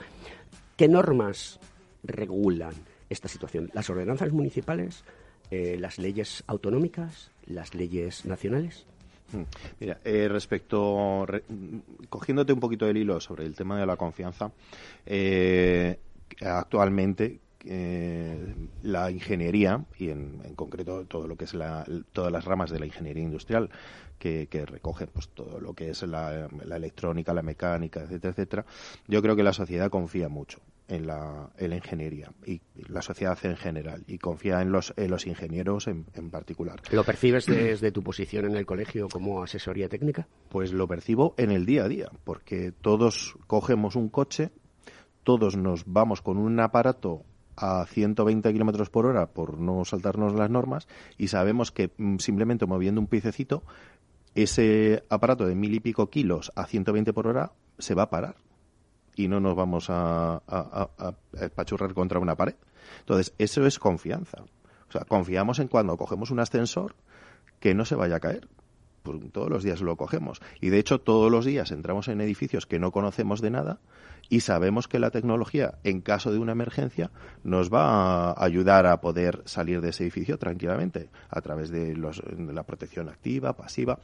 [0.76, 1.62] ¿Qué normas
[2.04, 2.74] regulan
[3.10, 3.70] esta situación?
[3.74, 5.06] ¿Las ordenanzas municipales?
[5.50, 7.32] Eh, ¿Las leyes autonómicas?
[7.46, 8.86] ¿Las leyes nacionales?
[9.32, 9.44] Hmm.
[9.80, 11.26] Mira, eh, respecto,
[12.10, 14.52] cogiéndote un poquito del hilo sobre el tema de la confianza,
[15.06, 16.00] eh,
[16.42, 22.70] actualmente eh, la ingeniería y en, concreto todo lo que es la, todas las ramas
[22.70, 23.70] de la ingeniería industrial
[24.18, 28.66] que, que recogen pues todo lo que es la, electrónica, la mecánica, etcétera, etcétera.
[29.07, 33.38] Yo creo que la sociedad confía mucho en la, en la ingeniería y la sociedad
[33.43, 36.82] en general y confía en los, en los ingenieros en, en particular.
[36.91, 40.28] ¿Lo percibes desde tu posición en el colegio como asesoría técnica?
[40.49, 44.51] Pues lo percibo en el día a día, porque todos cogemos un coche,
[45.24, 47.24] todos nos vamos con un aparato
[47.60, 50.88] a 120 kilómetros por hora por no saltarnos las normas
[51.18, 53.64] y sabemos que mm, simplemente moviendo un piececito
[54.36, 58.36] ese aparato de mil y pico kilos a 120 por hora se va a parar
[59.16, 61.14] y no nos vamos a, a,
[61.53, 62.55] pachurrar contra una pared.
[63.01, 64.43] Entonces, eso es confianza.
[64.88, 66.95] O sea, confiamos en cuando cogemos un ascensor
[67.60, 68.47] que no se vaya a caer.
[69.32, 70.41] Todos los días lo cogemos.
[70.62, 73.80] Y de hecho, todos los días entramos en edificios que no conocemos de nada
[74.30, 77.12] y sabemos que la tecnología, en caso de una emergencia,
[77.43, 82.22] nos va a ayudar a poder salir de ese edificio tranquilamente a través de, los,
[82.22, 83.99] de la protección activa, pasiva.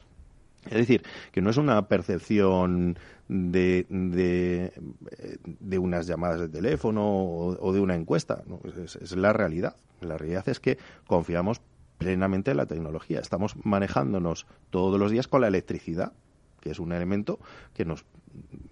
[0.65, 2.97] Es decir, que no es una percepción
[3.27, 8.43] de, de, unas llamadas de teléfono o, de una encuesta,
[8.83, 9.75] es, la realidad.
[10.01, 11.61] La realidad es que confiamos
[12.05, 13.19] plenamente en la tecnología.
[13.19, 16.13] Estamos manejándonos todos los días con la electricidad,
[16.61, 17.39] que es un elemento
[17.73, 18.05] que nos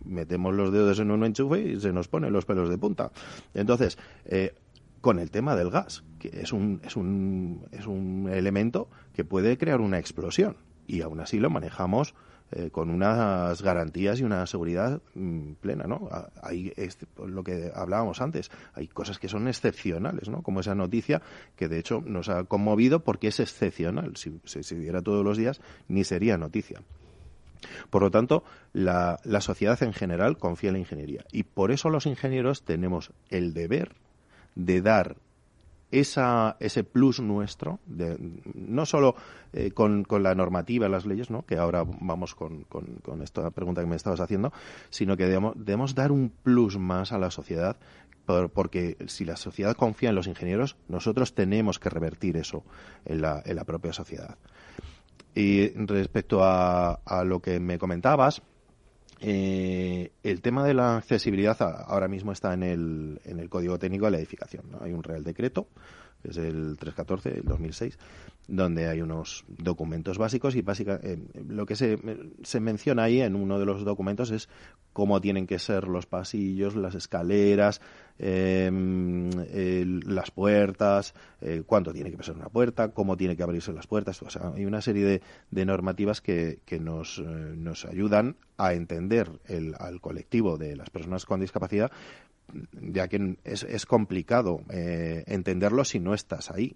[0.06, 3.12] metemos los dedos en un enchufe y se nos ponen los pelos de punta.
[3.56, 4.54] Entonces, eh,
[5.02, 9.58] con el tema del gas, que es un, es un, es un elemento que puede
[9.58, 10.56] crear una explosión
[10.86, 12.14] y aún así lo manejamos
[12.56, 16.08] eh, con unas garantías y una seguridad mm, plena, ¿no?
[16.42, 20.44] Hay este, lo que hablábamos antes, hay cosas que son excepcionales, ¿no?
[20.44, 21.22] Como esa noticia
[21.56, 24.16] que de hecho nos ha conmovido porque es excepcional.
[24.18, 26.82] Si, se diera todos los días, ni sería noticia.
[27.90, 28.44] Por lo tanto,
[28.74, 33.12] la, la sociedad en general confía en la ingeniería y por eso los ingenieros tenemos
[33.30, 33.96] el deber
[34.56, 35.16] de dar
[35.94, 37.80] esa, ese plus nuestro,
[38.56, 39.16] no solo
[39.54, 41.46] eh, con, con, la normativa, las leyes, ¿no?
[41.46, 44.52] que ahora vamos con, con, esta pregunta que me estabas haciendo,
[44.90, 47.78] sino que debemos, debemos dar un plus más a la sociedad
[48.54, 52.64] porque si la sociedad confía en los ingenieros, nosotros tenemos que revertir eso
[53.04, 54.38] en la, en la propia sociedad.
[55.36, 58.42] Y respecto a lo que me comentabas,
[59.26, 64.04] eh, el tema de la accesibilidad ahora mismo está en el, en el Código Técnico
[64.06, 64.66] de la Edificación.
[64.82, 65.70] Hay un Real Decreto,
[66.22, 67.98] que es el 314 del 2006,
[68.50, 71.98] donde hay unos documentos básicos y básicamente eh, lo que se,
[72.44, 74.50] se, menciona ahí en uno de los documentos es
[74.92, 77.80] cómo tienen que ser los pasillos, las escaleras,
[78.20, 79.30] em,
[80.06, 84.22] las puertas, eh, cuánto tiene que ser una puerta, cómo tiene que abrirse las puertas.
[84.22, 90.02] O hay una serie de, normativas que, nos, eh, nos ayudan a entender el, al
[90.02, 91.92] colectivo de las personas con discapacidad
[92.74, 96.76] ya que es, es complicado entenderlo si no estás ahí.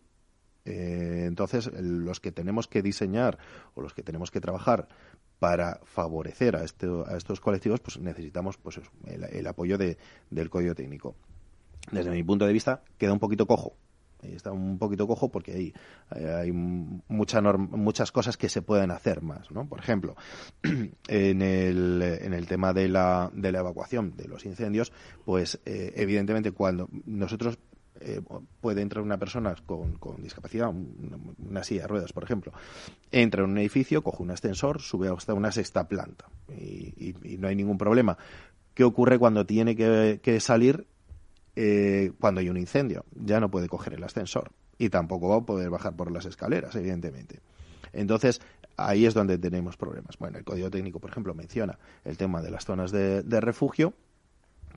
[0.67, 3.37] Eh, entonces, los que tenemos que diseñar
[3.73, 4.89] o los que tenemos que trabajar
[5.39, 9.97] para favorecer a, este, estos colectivos, pues necesitamos pues el, apoyo de,
[10.29, 11.15] del código técnico.
[11.91, 13.75] Desde mi punto de vista, queda un poquito cojo.
[14.21, 15.73] Está un poquito cojo porque hay,
[16.09, 19.51] hay mucha muchas cosas que se pueden hacer más.
[19.51, 19.67] ¿no?
[19.67, 20.15] Por ejemplo,
[21.07, 24.91] en el, en el tema de la, de la evacuación de los incendios,
[25.23, 27.59] pues eh, evidentemente cuando nosotros
[28.01, 28.21] eh,
[28.61, 32.53] puede entrar una persona con, discapacidad, una, silla de ruedas, por ejemplo,
[33.11, 37.55] entra en un edificio, coge un ascensor, sube hasta una sexta planta y, no hay
[37.55, 38.17] ningún problema.
[38.73, 40.85] ¿Qué ocurre cuando tiene que, salir
[41.59, 43.05] eh, cuando hay un incendio?
[43.15, 46.75] Ya no puede coger el ascensor y tampoco va a poder bajar por las escaleras,
[46.75, 47.39] evidentemente.
[47.93, 48.41] Entonces,
[48.75, 50.17] ahí es donde tenemos problemas.
[50.19, 53.93] Bueno, el Código Técnico, por ejemplo, menciona el tema de las zonas de refugio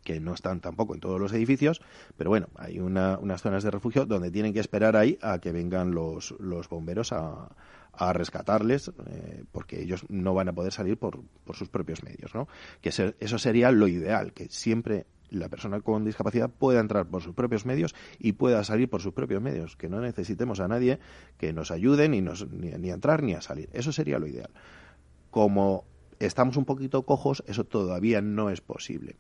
[0.04, 1.80] que no están tampoco en todos los edificios,
[2.16, 5.92] pero bueno, hay unas zonas de refugio donde tienen que esperar ahí a que vengan
[5.92, 6.34] los,
[6.68, 7.48] bomberos a,
[8.12, 12.48] rescatarles, eh, porque ellos no van a poder salir por, por sus propios medios, ¿no?
[12.80, 17.34] Que eso sería lo ideal, que siempre la persona con discapacidad pueda entrar por sus
[17.34, 20.98] propios medios y pueda salir por sus propios medios, que no necesitemos a nadie
[21.38, 23.68] que nos ayude ni, nos, ni a entrar ni a salir.
[23.72, 24.50] Eso sería lo ideal.
[25.30, 25.84] Como
[26.18, 29.16] estamos un poquito cojos, eso todavía no es posible.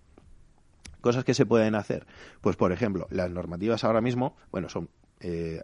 [1.00, 2.06] Cosas que se pueden hacer.
[2.40, 4.90] Pues, por ejemplo, las normativas ahora mismo, bueno, son
[5.20, 5.60] eh,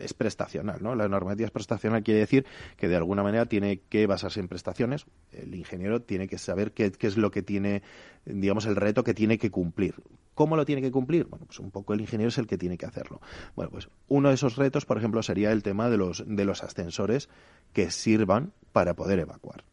[0.00, 0.94] es, prestacional, ¿no?
[0.94, 2.44] La normativa es prestacional quiere decir
[2.76, 5.06] que de alguna manera tiene que basarse en prestaciones.
[5.32, 7.82] El ingeniero tiene que saber qué, qué, es lo que tiene,
[8.24, 9.94] digamos, el reto que tiene que cumplir.
[10.34, 11.26] ¿Cómo lo tiene que cumplir?
[11.26, 13.20] Bueno, pues un poco el ingeniero es el que tiene que hacerlo.
[13.54, 16.64] Bueno, pues uno de esos retos, por ejemplo, sería el tema de los, de los
[16.64, 17.28] ascensores
[17.72, 19.64] que sirvan para poder evacuar.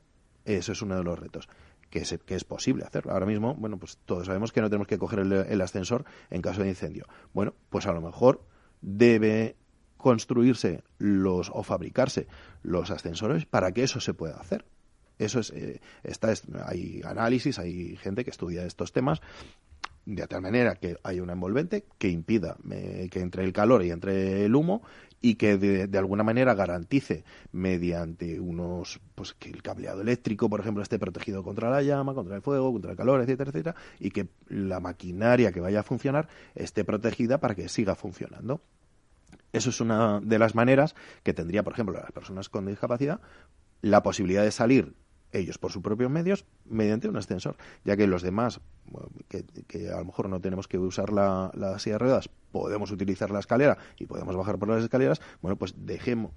[0.46, 1.50] Eso es uno de los retos
[1.90, 3.12] que es, que es posible hacerlo.
[3.12, 6.62] Ahora mismo, bueno, pues todos sabemos que no tenemos que coger el, ascensor en caso
[6.62, 7.06] de incendio.
[7.34, 8.44] Bueno, pues a lo mejor
[8.82, 9.56] debe
[9.98, 12.28] construirse los o fabricarse
[12.62, 14.66] los ascensores para que eso se pueda hacer.
[15.18, 16.32] Eso es, eh, está,
[16.66, 19.22] hay análisis, hay gente que estudia estos temas
[20.08, 23.92] de tal manera que haya una envolvente que impida eh, que entre el calor y
[23.92, 24.82] entre el humo
[25.20, 30.82] y que de, alguna manera garantice mediante unos pues que el cableado eléctrico por ejemplo
[30.82, 34.30] esté protegido contra la llama contra el fuego contra el calor etcétera etcétera y que
[34.48, 38.62] la maquinaria que vaya a funcionar esté protegida para que siga funcionando.
[39.52, 43.20] Eso es una de las maneras que tendría por ejemplo las personas con discapacidad
[43.82, 44.94] la posibilidad de salir
[45.32, 48.62] ellos por sus propios medios mediante un ascensor, ya que los demás,
[49.28, 53.40] que, a lo mejor no tenemos que usar la, silla de ruedas, podemos utilizar la
[53.40, 56.32] escalera y podemos bajar por las escaleras, bueno, pues dejemos,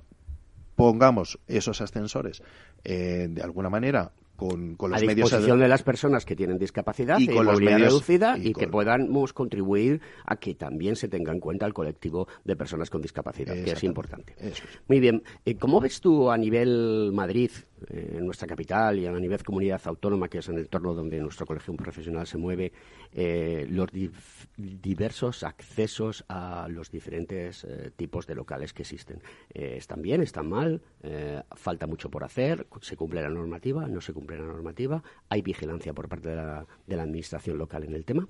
[0.76, 2.42] pongamos esos ascensores
[2.84, 6.58] eh, de alguna manera con, con los a medios disposición de las personas que tienen
[6.58, 11.40] discapacidad y, con movilidad reducida y, que podamos contribuir a que también se tenga en
[11.40, 14.34] cuenta el colectivo de personas con discapacidad, que es importante.
[14.88, 15.22] Muy bien.
[15.44, 17.50] Eh, ¿Cómo ves tú a nivel Madrid
[17.88, 21.18] eh, en nuestra capital y a nivel comunidad autónoma, que es en el entorno donde
[21.20, 22.72] nuestro colegio profesional se mueve,
[23.12, 23.88] eh, los
[24.56, 29.22] diversos accesos a los diferentes eh, tipos de locales que existen.
[29.52, 30.22] ¿Están bien?
[30.22, 30.82] ¿Están mal?
[31.52, 32.66] ¿Falta mucho por hacer?
[32.80, 33.86] ¿Se cumple la normativa?
[33.86, 35.02] ¿No se cumple la normativa?
[35.28, 38.26] ¿Hay vigilancia por parte de la, de la Administración local en el tema?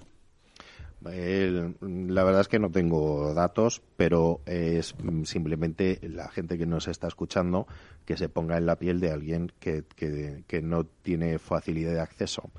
[1.02, 4.94] La verdad es que no tengo datos, pero es
[5.24, 7.66] simplemente la gente que nos está escuchando
[8.04, 12.50] que se ponga en la piel de alguien que, que, no tiene facilidad de acceso.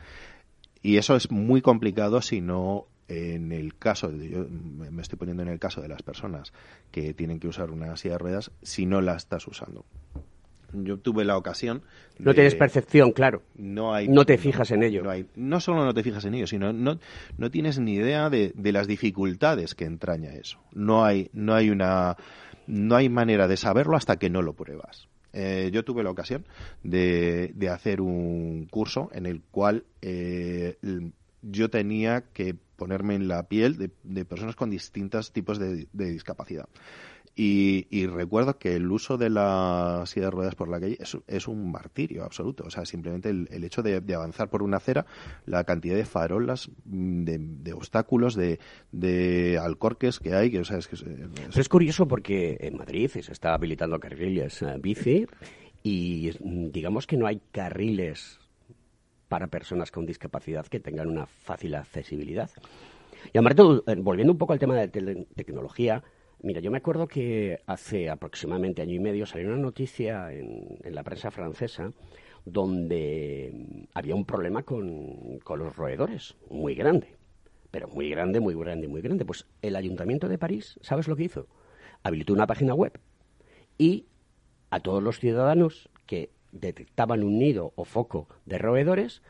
[0.82, 5.50] Y eso es muy complicado si no en el caso, yo me estoy poniendo en
[5.50, 6.54] el caso de las personas
[6.92, 9.86] que tienen que usar una silla de ruedas, si no la estás usando
[10.74, 11.82] yo tuve la ocasión.
[12.20, 13.42] No tienes percepción, claro.
[13.56, 15.04] No, hay, no te fijas en ello.
[15.04, 17.00] No, hay, no, solo no te fijas en ello, sino no,
[17.38, 20.60] no tienes ni idea de, de, las dificultades que entraña eso.
[20.74, 22.16] No hay, no hay una,
[22.68, 25.08] no hay manera de saberlo hasta que no lo pruebas.
[25.34, 26.46] Eh, yo tuve la ocasión
[26.84, 30.78] de, de, hacer un curso en el cual eh,
[31.42, 36.12] yo tenía que ponerme en la piel de, de personas con distintos tipos de, de
[36.12, 36.68] discapacidad.
[37.34, 41.72] Y, recuerdo que el uso de la silla de ruedas por la calle es, un
[41.72, 42.66] martirio absoluto.
[42.66, 45.06] O sea, simplemente el, hecho de, avanzar por una acera,
[45.46, 48.60] la cantidad de farolas, mm, de, obstáculos, de,
[48.92, 50.52] de, alcorques que hay.
[50.52, 50.98] Que, o sea, es, que
[51.56, 55.26] es, curioso porque en Madrid se está habilitando carriles eh, bici
[55.84, 58.40] y mm, digamos que no hay carriles
[59.30, 62.50] para personas con discapacidad que tengan una fácil accesibilidad.
[63.32, 64.90] Y aparte, eh, volviendo un poco al tema de
[65.36, 66.04] tecnología,
[66.44, 71.04] Mira, yo me acuerdo que hace aproximadamente año y medio salió una noticia en, la
[71.04, 71.92] prensa francesa
[72.46, 77.16] donde había un problema con, los roedores, muy grande,
[77.70, 79.24] pero muy grande, muy grande, muy grande.
[79.24, 81.48] Pues el Ayuntamiento de París, ¿sabes lo que hizo?
[82.02, 83.00] Habilitó una página web
[83.78, 84.08] y
[84.72, 89.22] a todos los ciudadanos que detectaban un nido o foco de roedores,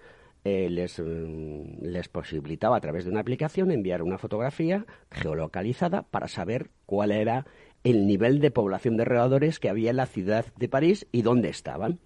[0.44, 6.28] eh, les, mm, les posibilitaba a través de una aplicación enviar una fotografía geolocalizada para
[6.28, 7.46] saber cuál era
[7.84, 11.50] el nivel de población de roedores que había en la ciudad de París y dónde
[11.50, 12.00] estaban.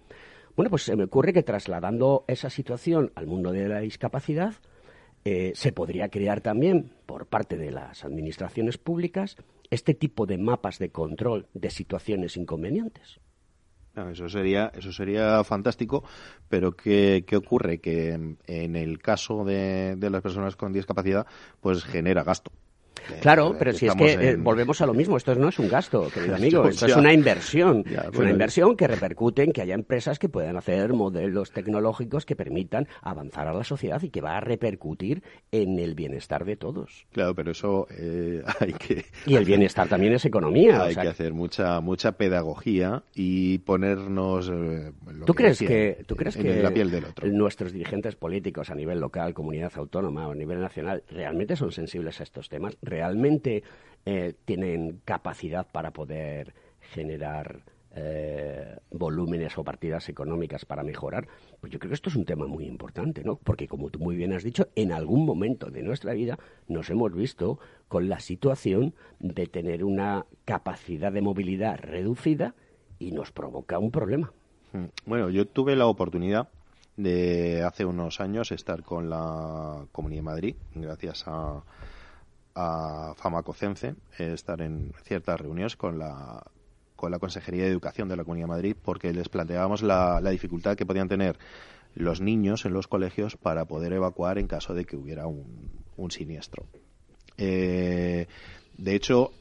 [0.54, 4.54] Bueno, pues se me ocurre que trasladando esa situación al mundo de la discapacidad,
[5.24, 9.36] eh, se podría crear también por parte de las administraciones públicas
[9.70, 13.20] este tipo de mapas de control de situaciones inconvenientes
[14.10, 16.04] eso sería, eso sería fantástico,
[16.48, 17.80] pero ¿qué, qué ocurre?
[17.80, 21.26] Que en el caso de, de las personas con discapacidad,
[21.60, 22.52] pues genera gasto.
[23.20, 26.08] Claro, pero si es que eh, volvemos a lo mismo, esto no es un gasto,
[26.12, 27.84] querido amigo, esto es una inversión.
[27.86, 32.36] es una inversión que repercute en que haya empresas que puedan hacer modelos tecnológicos que
[32.36, 37.06] permitan avanzar a la sociedad y que va a repercutir en el bienestar de todos.
[37.12, 39.04] Claro, pero eso eh, hay que...
[39.26, 40.82] Y el bienestar también es economía.
[40.82, 44.50] Hay que hacer mucha mucha pedagogía y ponernos...
[44.50, 44.92] Eh,
[45.24, 47.28] ¿Tú, crees que, ¿Tú crees que la piel del otro.
[47.28, 52.20] nuestros dirigentes políticos a nivel local, comunidad autónoma o a nivel nacional realmente son sensibles
[52.20, 52.76] a estos temas?
[52.82, 52.95] realmente
[54.04, 57.64] eh, tienen capacidad para poder generar
[57.98, 61.26] eh, volúmenes o partidas económicas para mejorar,
[61.60, 63.36] pues yo creo que esto es un tema muy importante, ¿no?
[63.36, 66.38] Porque como tú muy bien has dicho, en algún momento de nuestra vida
[66.68, 72.54] nos hemos visto con la situación de tener una capacidad de movilidad reducida
[72.98, 74.30] y nos provoca un problema.
[74.72, 74.86] Hmm.
[75.06, 76.48] Bueno, yo tuve la oportunidad
[76.98, 81.62] de hace unos años estar con la Comunidad de Madrid, gracias a
[82.56, 86.42] a Famacocense eh, estar en ciertas reuniones con la
[86.96, 90.76] con la Consejería de Educación de la Comunidad de Madrid porque les planteábamos la, dificultad
[90.76, 91.38] que podían tener
[91.94, 96.64] los niños en los colegios para poder evacuar en caso de que hubiera un, siniestro.
[97.36, 98.26] Eh,
[98.78, 99.32] de hecho,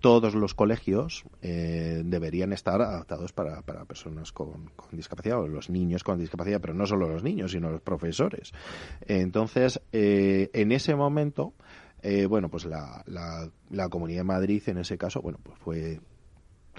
[0.00, 5.70] todos los colegios eh, deberían estar adaptados para, para personas con, con, discapacidad o los
[5.70, 8.52] niños con discapacidad, pero no solo los niños, sino los profesores.
[9.00, 11.54] Entonces, en ese momento,
[12.02, 16.00] eh, bueno, pues la, la, Comunidad de Madrid en ese caso, bueno, pues fue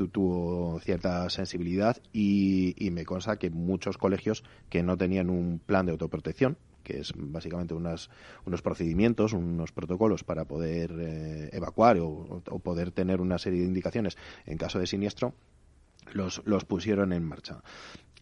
[0.08, 5.92] tuvo cierta sensibilidad y, me consta que muchos colegios que no tenían un plan de
[5.92, 8.10] autoprotección, que es básicamente unas,
[8.46, 14.18] unos procedimientos, unos protocolos para poder eh, evacuar o, poder tener una serie de indicaciones
[14.46, 15.34] en caso de siniestro,
[16.14, 17.62] los, los pusieron en marcha.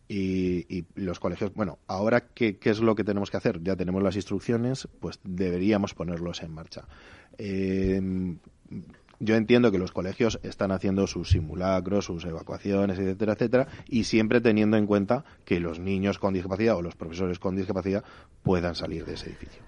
[0.10, 3.62] Y, los colegios, bueno, ahora ¿qué, ¿qué, es lo que tenemos que hacer?
[3.62, 6.86] Ya tenemos las instrucciones, pues deberíamos ponerlos en marcha.
[7.38, 8.02] Eh,
[9.20, 14.42] yo entiendo que los colegios están haciendo sus simulacros, sus evacuaciones, etcétera, etcétera, y siempre
[14.42, 18.04] teniendo en cuenta que los niños con discapacidad o los profesores con discapacidad
[18.44, 19.64] puedan salir de ese edificio.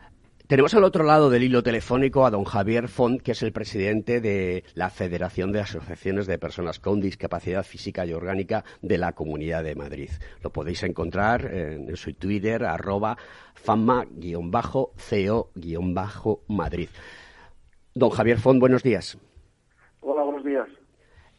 [0.50, 4.20] Tenemos al otro lado del hilo telefónico a don Javier Font, que es el presidente
[4.20, 9.64] de la Federación de Asociaciones de Personas con Discapacidad Física y Orgánica de la Comunidad
[9.64, 10.10] de Madrid.
[10.42, 13.16] Lo podéis encontrar en su Twitter, arroba
[13.54, 14.10] fama-co-madrid.
[17.94, 19.20] Don Javier Font, buenos días.
[20.02, 20.68] Hola, buenos días.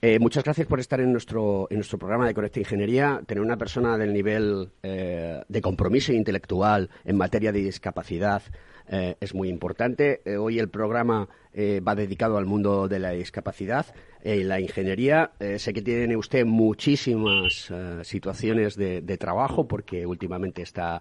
[0.03, 3.20] Eh, muchas gracias por estar en nuestro, en nuestro programa de Conecta Ingeniería.
[3.26, 8.42] Tener una persona del nivel eh, de compromiso intelectual en materia de discapacidad
[8.88, 10.22] eh, es muy importante.
[10.38, 13.86] Hoy el programa eh, va dedicado al mundo de la discapacidad
[14.22, 15.30] y la ingeniería.
[15.57, 17.72] sé que tiene usted muchísimas
[18.03, 21.01] situaciones de, trabajo porque últimamente está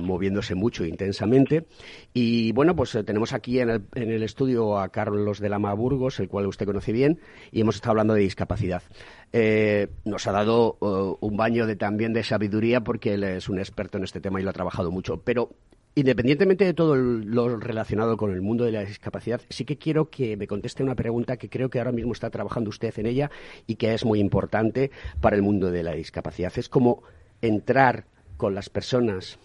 [0.00, 1.66] moviéndose mucho intensamente.
[2.14, 6.20] Y bueno, pues tenemos aquí en el, en el, estudio a Carlos de Lama Burgos,
[6.20, 7.18] el cual usted conoce bien,
[7.50, 8.84] y hemos estado hablando de discapacidad.
[10.04, 10.78] nos ha dado
[11.20, 14.44] un baño de, también de sabiduría porque él es un experto en este tema y
[14.44, 15.20] lo ha trabajado mucho.
[15.24, 15.50] Pero
[15.96, 20.36] Independientemente de todo lo relacionado con el mundo de la discapacidad, sí que quiero que
[20.36, 23.30] me conteste una pregunta que creo que ahora mismo está trabajando usted en ella
[23.66, 26.52] y que es muy importante para el mundo de la discapacidad.
[26.56, 27.02] Es como
[27.42, 28.04] entrar
[28.36, 29.38] con las personas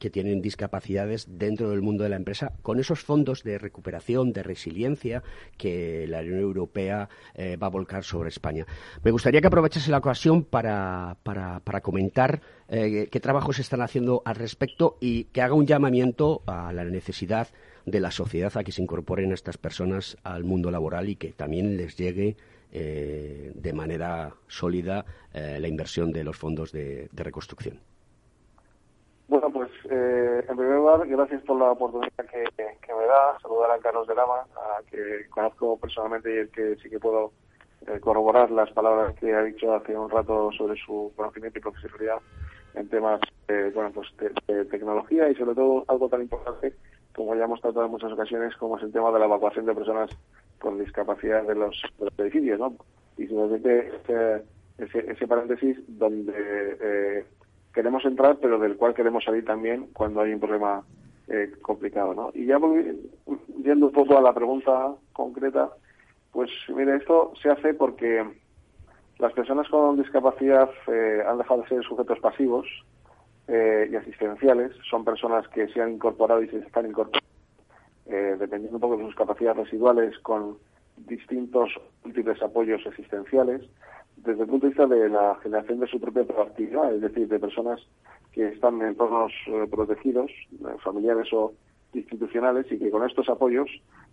[0.00, 4.42] que tienen discapacidades dentro del mundo de la empresa con esos fondos de recuperación, de
[4.42, 5.22] resiliencia
[5.58, 8.66] que la Unión Europea eh, va a volcar sobre España.
[9.04, 14.36] Me gustaría que aprovechase la ocasión para, para, comentar eh, qué trabajos están haciendo al
[14.36, 17.48] respecto y que haga un llamamiento a la necesidad
[17.84, 21.76] de la sociedad a que se incorporen estas personas al mundo laboral y que también
[21.76, 22.36] les llegue
[22.72, 27.89] eh, de manera sólida la inversión de los fondos de reconstrucción.
[29.92, 32.44] Eh, en primer lugar, gracias por la oportunidad que,
[32.94, 33.36] me da.
[33.42, 37.32] Saludar a Carlos de Lama, a que conozco personalmente y el que sí que puedo
[37.88, 42.18] eh, corroborar las palabras que ha dicho hace un rato sobre su conocimiento y profesionalidad
[42.74, 43.20] en temas
[43.74, 44.06] bueno, pues
[44.46, 46.72] de, tecnología y sobre todo algo tan importante
[47.16, 49.74] como ya hemos tratado en muchas ocasiones, como es el tema de la evacuación de
[49.74, 50.10] personas
[50.60, 51.82] con discapacidad de los,
[52.16, 52.76] edificios, ¿no?
[53.18, 54.44] Y simplemente ese,
[54.78, 56.32] ese, ese paréntesis donde
[56.80, 57.24] eh,
[57.72, 60.82] queremos entrar, pero del cual queremos salir también cuando hay un problema
[61.28, 62.30] eh, complicado, ¿no?
[62.34, 62.58] Y ya
[63.62, 65.70] yendo un poco a la pregunta concreta,
[66.32, 68.24] pues mire, esto se hace porque
[69.18, 72.66] las personas con discapacidad eh, han dejado de ser sujetos pasivos
[73.46, 77.20] eh, y asistenciales, son personas que se han incorporado y se están incorporando,
[78.06, 80.58] dependiendo un poco de sus capacidades residuales, con
[80.96, 81.70] distintos
[82.04, 83.62] múltiples apoyos asistenciales
[84.24, 87.38] desde el punto de vista de la generación de su propia proactividad, es decir, de
[87.38, 87.80] personas
[88.32, 91.52] que están en entornos eh, protegidos, eh, familiares o
[91.94, 93.68] institucionales, y que con estos apoyos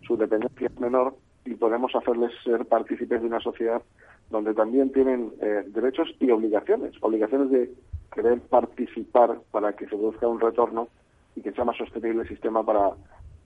[0.06, 3.82] su dependencia es menor y podemos hacerles ser partícipes de una sociedad
[4.30, 7.70] donde también tienen eh, derechos y obligaciones, obligaciones de
[8.12, 10.88] querer participar para que se produzca un retorno
[11.36, 12.90] y que sea más sostenible el sistema para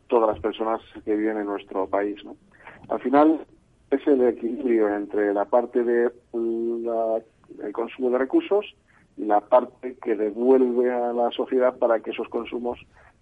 [0.09, 2.17] todas las personas que viven en nuestro país.
[2.89, 3.47] Al final,
[3.97, 8.75] es el equilibrio entre la parte de el consumo de recursos
[9.17, 12.79] y la parte que devuelve a la sociedad para que esos consumos,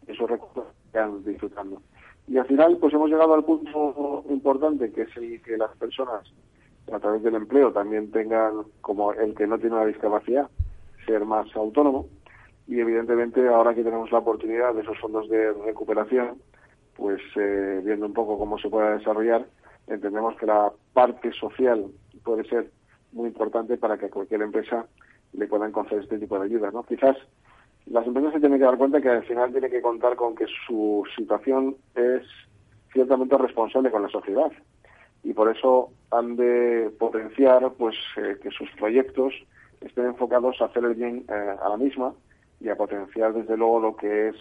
[0.07, 1.83] esos recursos, sean disfrutando.
[2.29, 6.33] Y al final, pues hemos llegado al punto importante, que es el que las personas,
[6.93, 10.49] a través del empleo, también tengan, como el que no tiene una discapacidad,
[11.07, 12.07] ser más autónomo.
[12.68, 16.37] Y evidentemente, ahora que tenemos la oportunidad de esos fondos de recuperación,
[16.97, 19.47] pues eh, viendo un poco cómo se puede desarrollar,
[19.87, 21.87] entendemos que la parte social
[22.24, 22.70] puede ser
[23.12, 24.87] muy importante para que a cualquier empresa
[25.33, 26.72] le puedan conceder este tipo de ayudas.
[26.72, 26.83] ¿no?
[26.83, 27.16] Quizás
[27.87, 30.47] las empresas se tienen que dar cuenta que al final tiene que contar con que
[30.66, 32.22] su situación es
[32.93, 34.51] ciertamente responsable con la sociedad
[35.22, 39.35] y por eso han de potenciar pues eh, que sus proyectos
[39.81, 42.14] estén enfocados a hacer el bien eh, a la misma
[42.61, 44.37] y a potenciar desde luego lo que es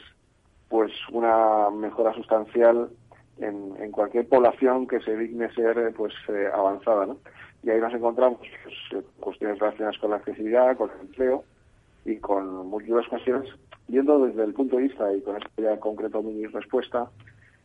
[0.70, 2.90] pues una mejora sustancial
[3.42, 7.06] en, cualquier población que se digne ser eh, pues eh, avanzada.
[7.06, 7.18] ¿no?
[7.64, 11.44] Y ahí nos encontramos pues, eh, cuestiones relacionadas con la accesibilidad, con el empleo
[12.06, 13.50] y con múltiples cuestiones,
[13.88, 17.10] viendo desde el punto de vista, y con esto ya concreto mi respuesta,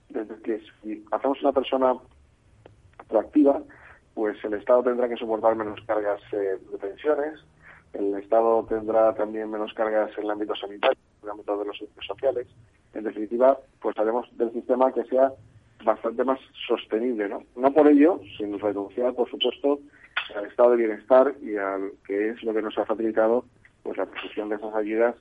[0.08, 1.94] desde que si hacemos una persona
[3.08, 3.62] proactiva,
[4.14, 7.40] pues el Estado tendrá que soportar menos cargas de pensiones,
[7.92, 11.78] el Estado tendrá también menos cargas en el ámbito sanitario, en el ámbito de los
[11.78, 12.46] servicios sociales.
[12.92, 15.32] En definitiva, pues haremos del sistema que sea
[15.84, 17.42] bastante más sostenible, ¿no?
[17.56, 19.80] No por ello, sin renunciar, por supuesto,
[20.34, 23.44] al estado de bienestar y al que es lo que nos ha facilitado
[23.82, 25.14] pues la posición de esas ayudas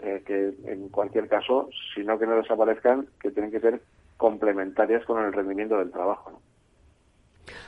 [0.00, 3.80] eh, que en cualquier caso, si no que no desaparezcan, que tienen que ser
[4.16, 6.40] complementarias con el rendimiento del trabajo.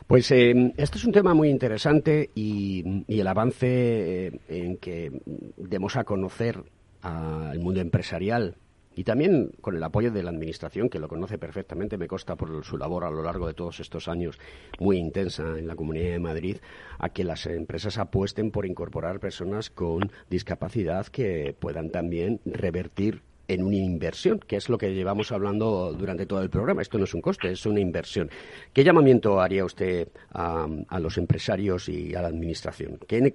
[0.06, 5.10] Pues eh, este es un tema muy interesante y, el avance eh, en que
[5.56, 6.56] demos a conocer
[7.02, 8.56] al mundo empresarial
[8.98, 12.64] y también con el apoyo de la Administración, que lo conoce perfectamente, me consta por
[12.64, 14.40] su labor a lo largo de todos estos años
[14.80, 16.56] muy intensa en la Comunidad de Madrid,
[16.98, 23.62] a que las empresas apuesten por incorporar personas con discapacidad que puedan también revertir en
[23.62, 26.82] una inversión, que es lo que llevamos hablando durante todo el programa.
[26.82, 28.28] Esto no es un coste, es una inversión.
[28.72, 30.66] ¿Qué llamamiento haría usted a,
[30.98, 32.98] los empresarios y a la administración?
[33.06, 33.32] ¿Qué,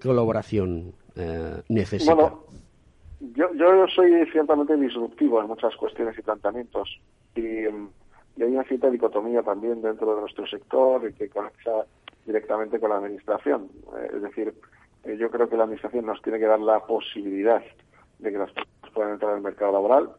[0.00, 2.14] colaboración eh, necesita?
[2.14, 2.44] Bueno,
[3.32, 7.00] yo, yo soy ciertamente disruptivo en muchas cuestiones y planteamientos
[7.34, 11.86] y, y, hay una cierta dicotomía también dentro de nuestro sector que conecta
[12.26, 13.68] directamente con la administración.
[13.96, 14.54] Eh, es decir,
[15.04, 17.62] eh, yo creo que la administración nos tiene que dar la posibilidad
[18.18, 20.10] de que las personas puedan entrar en el mercado laboral,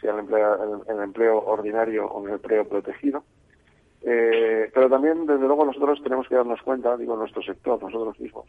[0.00, 3.24] sea en el empleo, ordinario o en el empleo protegido.
[4.02, 8.46] Eh, pero también, desde luego, nosotros tenemos que darnos cuenta, digo, nuestro sector, nosotros mismos,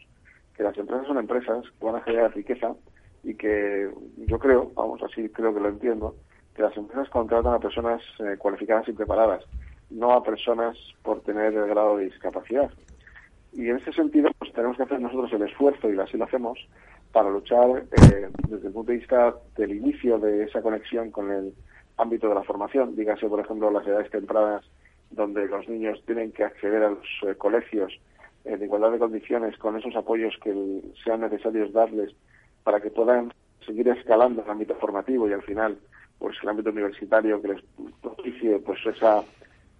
[0.56, 2.74] que las empresas son empresas que van a generar riqueza
[3.22, 3.90] y que
[4.26, 6.16] yo creo, vamos, así creo que lo entiendo,
[6.54, 9.44] que las empresas contratan a personas eh, cualificadas y preparadas,
[9.90, 12.70] no a personas por tener el grado de discapacidad.
[13.52, 16.58] Y en ese sentido, pues tenemos que hacer nosotros el esfuerzo, y así lo hacemos,
[17.12, 21.54] para luchar eh, desde el punto de vista del inicio de esa conexión con el
[21.98, 22.96] ámbito de la formación.
[22.96, 24.64] Dígase, por ejemplo, las edades tempranas,
[25.10, 27.92] donde los niños tienen que acceder a los eh, colegios
[28.44, 32.12] en igualdad de condiciones con esos apoyos que sean necesarios darles
[32.64, 33.32] para que puedan
[33.66, 35.78] seguir escalando el ámbito formativo y al final
[36.18, 37.62] pues el ámbito universitario que les
[38.00, 39.22] propicie pues esa,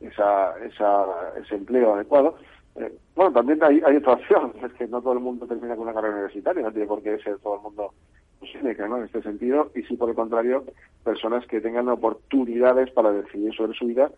[0.00, 1.06] esa, esa
[1.40, 2.36] ese empleo adecuado
[2.76, 5.84] eh, bueno, también hay, hay otra opción, es que no todo el mundo termina con
[5.84, 7.92] una carrera universitaria, no tiene por qué ser todo el mundo
[8.40, 8.96] posible, ¿no?
[8.96, 10.64] En este sentido, y sí, por el contrario,
[11.04, 14.10] personas que tengan oportunidades para decidir sobre su vida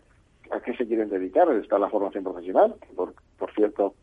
[0.51, 1.49] a qué se quieren dedicar.
[1.51, 3.93] Está la formación profesional, por, por cierto,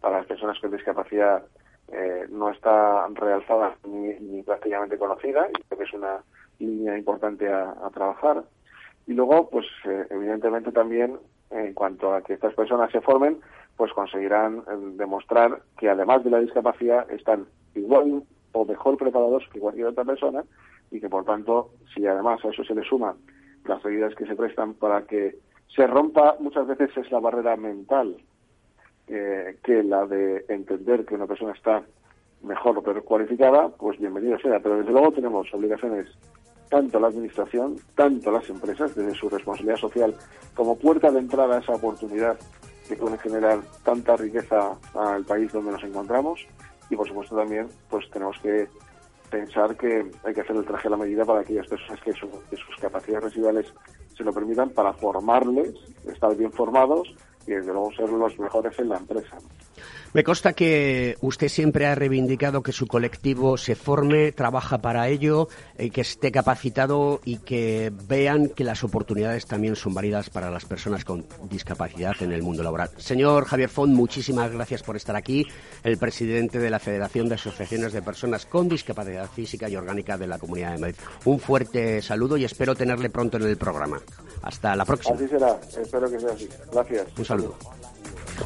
[0.00, 1.44] para las personas con discapacidad
[1.88, 6.22] eh, no está realzada ni, prácticamente conocida, y creo que es una
[6.58, 8.44] línea importante a, trabajar.
[9.06, 11.18] Y luego, pues, eh, evidentemente también,
[11.50, 13.40] en cuanto a que estas personas se formen,
[13.76, 18.22] pues conseguirán eh, demostrar que además de la discapacidad están igual
[18.52, 20.44] o mejor preparados que cualquier otra persona
[20.90, 23.16] y que por tanto, si además a eso se le suma
[23.64, 25.36] las medidas que se prestan para que
[25.74, 28.16] se rompa, muchas veces es la barrera mental
[29.08, 31.82] eh, que la de entender que una persona está
[32.42, 34.60] mejor o peor cualificada, pues bienvenido sea.
[34.60, 36.08] Pero desde luego tenemos obligaciones
[36.68, 40.14] tanto la Administración, tanto las empresas, desde su responsabilidad social,
[40.54, 42.38] como puerta de entrada a esa oportunidad
[42.88, 46.46] que pueden generar tanta riqueza al país donde nos encontramos
[46.90, 48.68] y por supuesto también pues tenemos que
[49.30, 52.56] pensar que hay que hacer el traje a la medida para aquellas personas que, que
[52.56, 53.72] sus capacidades residuales
[54.16, 55.74] se lo permitan para formarles,
[56.06, 57.14] estar bien formados
[57.46, 59.36] y desde luego ser los mejores en la empresa.
[60.14, 65.48] Me consta que usted siempre ha reivindicado que su colectivo se forme, trabaja para ello,
[65.78, 70.50] y eh, que esté capacitado y que vean que las oportunidades también son válidas para
[70.50, 72.90] las personas con discapacidad en el mundo laboral.
[72.98, 75.46] Señor Javier Font, muchísimas gracias por estar aquí,
[75.82, 80.26] el presidente de la Federación de Asociaciones de Personas con Discapacidad Física y Orgánica de
[80.26, 80.96] la Comunidad de Madrid.
[81.24, 83.98] Un fuerte saludo y espero tenerle pronto en el programa.
[84.42, 85.16] Hasta la próxima.
[85.16, 86.48] Así será, espero que sea así.
[86.70, 87.06] Gracias.
[87.16, 87.56] Un saludo.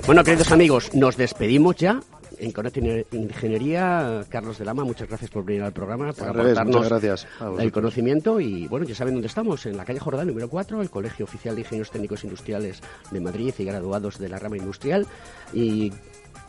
[0.05, 2.01] Bueno, queridos amigos, nos despedimos ya.
[2.39, 2.81] En Conecta
[3.13, 7.27] Ingeniería, Carlos de Lama, muchas gracias por venir al programa, por aportarnos gracias
[7.59, 8.41] el conocimiento.
[8.41, 11.55] Y bueno, ya saben dónde estamos, en la calle Jordán, número 4, el Colegio Oficial
[11.55, 15.07] de Ingenieros Técnicos Industriales de Madrid y graduados de la rama industrial.
[15.55, 15.93] Y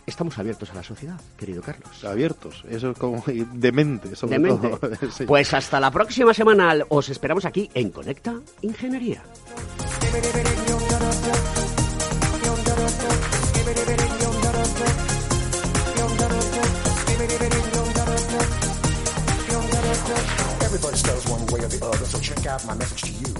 [0.05, 2.03] estamos abiertos a la sociedad, querido Carlos.
[2.03, 3.23] Abiertos, eso es como
[3.53, 4.79] demente, sobre todo.
[5.27, 9.23] Pues hasta la próxima semana, os esperamos aquí en Conecta Ingeniería.
[21.93, 23.36] So check out my message to you.